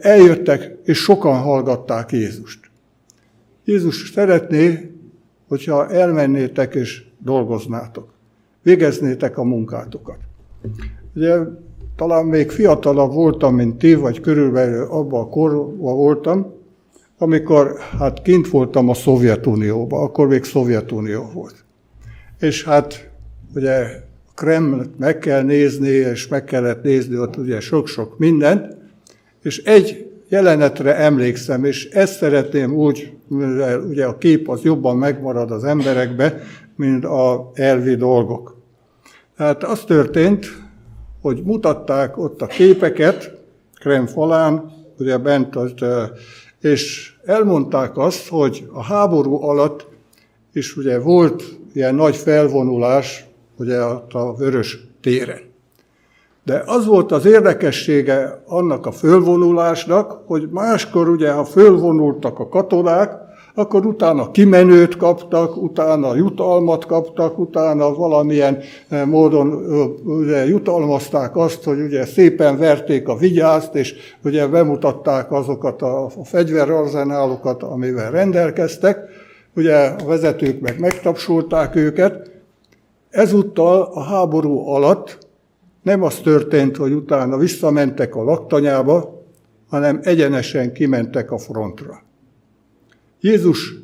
eljöttek, 0.00 0.78
és 0.84 0.98
sokan 0.98 1.38
hallgatták 1.38 2.12
Jézust. 2.12 2.70
Jézus 3.64 4.10
szeretné, 4.14 4.90
hogyha 5.48 5.88
elmennétek 5.88 6.74
és 6.74 7.04
dolgoznátok. 7.18 8.12
Végeznétek 8.62 9.38
a 9.38 9.42
munkátokat. 9.42 10.18
Ugye 11.14 11.36
talán 11.96 12.24
még 12.24 12.50
fiatalabb 12.50 13.12
voltam, 13.12 13.54
mint 13.54 13.78
ti, 13.78 13.94
vagy 13.94 14.20
körülbelül 14.20 14.86
abban 14.90 15.20
a 15.20 15.28
korban 15.28 15.76
voltam, 15.76 16.52
amikor 17.18 17.78
hát 17.98 18.22
kint 18.22 18.48
voltam 18.48 18.88
a 18.88 18.94
Szovjetunióban, 18.94 20.02
akkor 20.02 20.26
még 20.26 20.44
Szovjetunió 20.44 21.30
volt. 21.34 21.64
És 22.38 22.64
hát 22.64 23.10
ugye 23.54 24.08
Kreml 24.40 24.84
meg 24.98 25.18
kell 25.18 25.42
nézni, 25.42 25.88
és 25.88 26.28
meg 26.28 26.44
kellett 26.44 26.82
nézni 26.82 27.18
ott 27.18 27.36
ugye 27.36 27.60
sok-sok 27.60 28.18
mindent, 28.18 28.76
és 29.42 29.58
egy 29.58 30.10
jelenetre 30.28 30.96
emlékszem, 30.96 31.64
és 31.64 31.88
ezt 31.88 32.16
szeretném 32.16 32.74
úgy, 32.74 33.12
mivel 33.28 33.80
ugye 33.80 34.04
a 34.04 34.18
kép 34.18 34.48
az 34.48 34.62
jobban 34.62 34.96
megmarad 34.96 35.50
az 35.50 35.64
emberekbe, 35.64 36.42
mint 36.76 37.04
a 37.04 37.50
elvi 37.54 37.94
dolgok. 37.94 38.56
Tehát 39.36 39.64
az 39.64 39.84
történt, 39.84 40.46
hogy 41.20 41.42
mutatták 41.44 42.18
ott 42.18 42.42
a 42.42 42.46
képeket, 42.46 43.38
Krem 43.80 44.06
falán, 44.06 44.72
ugye 44.98 45.18
bent, 45.18 45.58
és 46.60 47.12
elmondták 47.24 47.96
azt, 47.96 48.28
hogy 48.28 48.68
a 48.72 48.82
háború 48.82 49.42
alatt 49.42 49.86
is 50.52 50.76
ugye 50.76 50.98
volt 50.98 51.42
ilyen 51.72 51.94
nagy 51.94 52.16
felvonulás, 52.16 53.28
ugye 53.60 53.78
a 54.12 54.34
Vörös 54.38 54.78
téren. 55.00 55.40
De 56.44 56.62
az 56.66 56.86
volt 56.86 57.12
az 57.12 57.26
érdekessége 57.26 58.42
annak 58.46 58.86
a 58.86 58.92
fölvonulásnak, 58.92 60.22
hogy 60.26 60.48
máskor 60.50 61.08
ugye, 61.08 61.32
ha 61.32 61.44
fölvonultak 61.44 62.38
a 62.38 62.48
katonák, 62.48 63.12
akkor 63.54 63.86
utána 63.86 64.30
kimenőt 64.30 64.96
kaptak, 64.96 65.62
utána 65.62 66.14
jutalmat 66.14 66.86
kaptak, 66.86 67.38
utána 67.38 67.94
valamilyen 67.94 68.58
eh, 68.88 69.06
módon 69.06 69.48
ugye, 70.04 70.46
jutalmazták 70.46 71.36
azt, 71.36 71.64
hogy 71.64 71.80
ugye 71.80 72.04
szépen 72.04 72.58
verték 72.58 73.08
a 73.08 73.16
vigyázt, 73.16 73.74
és 73.74 73.94
ugye 74.24 74.46
bemutatták 74.46 75.32
azokat 75.32 75.82
a, 75.82 76.10
fegyverarzenálokat, 76.24 77.62
amivel 77.62 78.10
rendelkeztek, 78.10 78.98
ugye 79.54 79.76
a 79.76 80.06
vezetők 80.06 80.60
meg 80.60 80.78
megtapsolták 80.78 81.76
őket. 81.76 82.29
Ezúttal 83.10 83.82
a 83.82 84.02
háború 84.02 84.58
alatt 84.58 85.18
nem 85.82 86.02
az 86.02 86.14
történt, 86.14 86.76
hogy 86.76 86.92
utána 86.92 87.36
visszamentek 87.36 88.14
a 88.14 88.22
laktanyába, 88.22 89.24
hanem 89.68 90.00
egyenesen 90.02 90.72
kimentek 90.72 91.30
a 91.30 91.38
frontra. 91.38 92.02
Jézus 93.20 93.74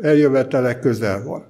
eljövetele 0.00 0.78
közel 0.78 1.24
van. 1.24 1.44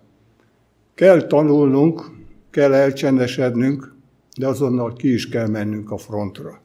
Kell 0.95 1.27
tanulnunk, 1.27 2.11
kell 2.51 2.73
elcsendesednünk, 2.73 3.95
de 4.38 4.47
azonnal 4.47 4.92
ki 4.92 5.12
is 5.12 5.29
kell 5.29 5.47
mennünk 5.47 5.90
a 5.90 5.97
frontra. 5.97 6.61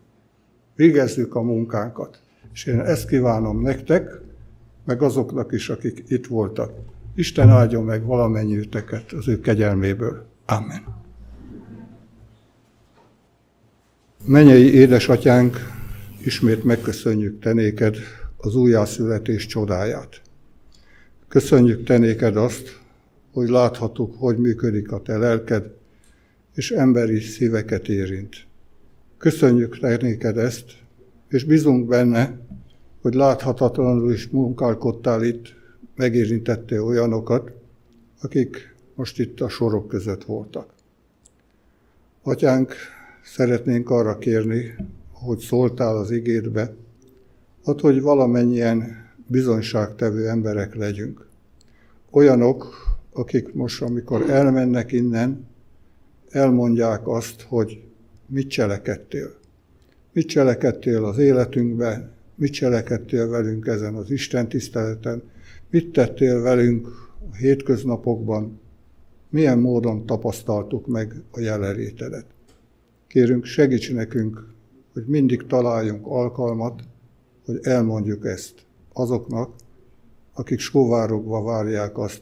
Végezzük 0.75 1.35
a 1.35 1.41
munkánkat. 1.41 2.19
És 2.53 2.65
én 2.65 2.79
ezt 2.79 3.07
kívánom 3.07 3.61
nektek, 3.61 4.21
meg 4.85 5.01
azoknak 5.01 5.51
is, 5.51 5.69
akik 5.69 6.03
itt 6.07 6.25
voltak. 6.25 6.71
Isten 7.15 7.49
áldjon 7.49 7.83
meg 7.83 8.05
valamennyiüteket 8.05 9.11
az 9.11 9.27
ő 9.27 9.39
kegyelméből. 9.39 10.26
Amen. 10.49 10.83
Menyei 14.25 14.73
édesatyánk, 14.73 15.57
ismét 16.23 16.63
megköszönjük 16.63 17.39
te 17.39 17.53
néked 17.53 17.97
az 18.37 18.55
újjászületés 18.55 19.45
csodáját. 19.45 20.21
Köszönjük 21.27 21.83
te 21.83 21.97
néked 21.97 22.37
azt, 22.37 22.79
hogy 23.31 23.49
láthatjuk, 23.49 24.15
hogy 24.17 24.37
működik 24.37 24.91
a 24.91 25.01
te 25.01 25.17
lelked, 25.17 25.71
és 26.53 26.71
emberi 26.71 27.19
szíveket 27.19 27.87
érint. 27.87 28.35
Köszönjük 29.17 29.79
te 29.79 29.97
néked 30.01 30.37
ezt, 30.37 30.65
és 31.29 31.43
bízunk 31.43 31.87
benne, 31.87 32.39
hogy 33.01 33.13
láthatatlanul 33.13 34.13
is 34.13 34.27
munkálkodtál 34.27 35.23
itt, 35.23 35.55
megérintettél 35.95 36.81
olyanokat, 36.81 37.51
akik 38.21 38.75
most 38.97 39.19
itt 39.19 39.41
a 39.41 39.49
sorok 39.49 39.87
között 39.87 40.23
voltak. 40.23 40.73
Atyánk, 42.23 42.73
szeretnénk 43.23 43.89
arra 43.89 44.17
kérni, 44.17 44.75
hogy 45.11 45.39
szóltál 45.39 45.97
az 45.97 46.11
igédbe, 46.11 46.73
ott, 47.63 47.79
hogy 47.79 48.01
valamennyien 48.01 49.05
bizonyságtevő 49.27 50.27
emberek 50.27 50.75
legyünk. 50.75 51.27
Olyanok, 52.11 52.75
akik 53.13 53.53
most, 53.53 53.81
amikor 53.81 54.29
elmennek 54.29 54.91
innen, 54.91 55.47
elmondják 56.29 57.07
azt, 57.07 57.41
hogy 57.41 57.83
mit 58.25 58.49
cselekedtél. 58.49 59.35
Mit 60.13 60.27
cselekedtél 60.27 61.05
az 61.05 61.17
életünkben, 61.17 62.11
mit 62.35 62.53
cselekedtél 62.53 63.29
velünk 63.29 63.67
ezen 63.67 63.95
az 63.95 64.11
Isten 64.11 64.49
tiszteleten, 64.49 65.23
mit 65.69 65.91
tettél 65.91 66.41
velünk 66.41 66.87
a 67.31 67.35
hétköznapokban, 67.35 68.59
milyen 69.37 69.59
módon 69.59 70.05
tapasztaltuk 70.05 70.87
meg 70.87 71.13
a 71.31 71.39
jelenlétedet. 71.39 72.25
Kérünk, 73.07 73.45
segíts 73.45 73.93
nekünk, 73.93 74.47
hogy 74.93 75.03
mindig 75.05 75.45
találjunk 75.45 76.05
alkalmat, 76.07 76.81
hogy 77.45 77.59
elmondjuk 77.61 78.25
ezt 78.25 78.65
azoknak, 78.93 79.49
akik 80.33 80.59
sóvárogva 80.59 81.43
várják 81.43 81.97
azt, 81.97 82.21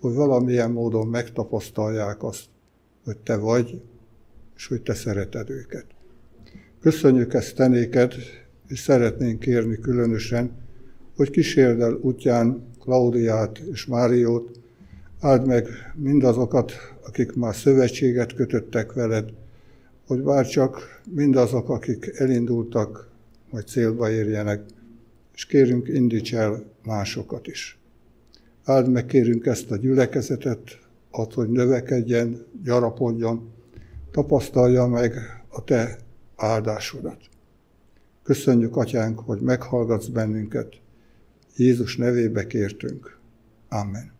hogy 0.00 0.14
valamilyen 0.14 0.70
módon 0.70 1.06
megtapasztalják 1.06 2.22
azt, 2.22 2.44
hogy 3.04 3.16
te 3.16 3.36
vagy, 3.36 3.82
és 4.56 4.66
hogy 4.66 4.82
te 4.82 4.94
szereted 4.94 5.50
őket. 5.50 5.86
Köszönjük 6.80 7.34
ezt 7.34 7.56
tenéked, 7.56 8.14
és 8.68 8.78
szeretnénk 8.78 9.38
kérni 9.38 9.78
különösen, 9.78 10.50
hogy 11.16 11.30
kísérd 11.30 11.80
el 11.80 11.98
útján 12.02 12.68
Klaudiát 12.78 13.58
és 13.58 13.86
Máriót, 13.86 14.59
áld 15.20 15.46
meg 15.46 15.66
mindazokat, 15.94 16.72
akik 17.06 17.34
már 17.34 17.54
szövetséget 17.54 18.34
kötöttek 18.34 18.92
veled, 18.92 19.32
hogy 20.06 20.22
bár 20.22 20.46
csak 20.46 21.00
mindazok, 21.10 21.68
akik 21.68 22.12
elindultak, 22.14 23.08
hogy 23.50 23.66
célba 23.66 24.10
érjenek, 24.10 24.62
és 25.34 25.46
kérünk, 25.46 25.88
indíts 25.88 26.34
el 26.34 26.64
másokat 26.84 27.46
is. 27.46 27.78
Áld 28.64 28.90
meg, 28.90 29.06
kérünk 29.06 29.46
ezt 29.46 29.70
a 29.70 29.76
gyülekezetet, 29.76 30.78
ad, 31.10 31.32
hogy 31.32 31.48
növekedjen, 31.48 32.46
gyarapodjon, 32.64 33.52
tapasztalja 34.10 34.86
meg 34.86 35.14
a 35.48 35.64
Te 35.64 35.98
áldásodat. 36.36 37.20
Köszönjük, 38.22 38.76
Atyánk, 38.76 39.18
hogy 39.18 39.40
meghallgatsz 39.40 40.06
bennünket. 40.06 40.80
Jézus 41.56 41.96
nevébe 41.96 42.46
kértünk. 42.46 43.18
Amen. 43.68 44.19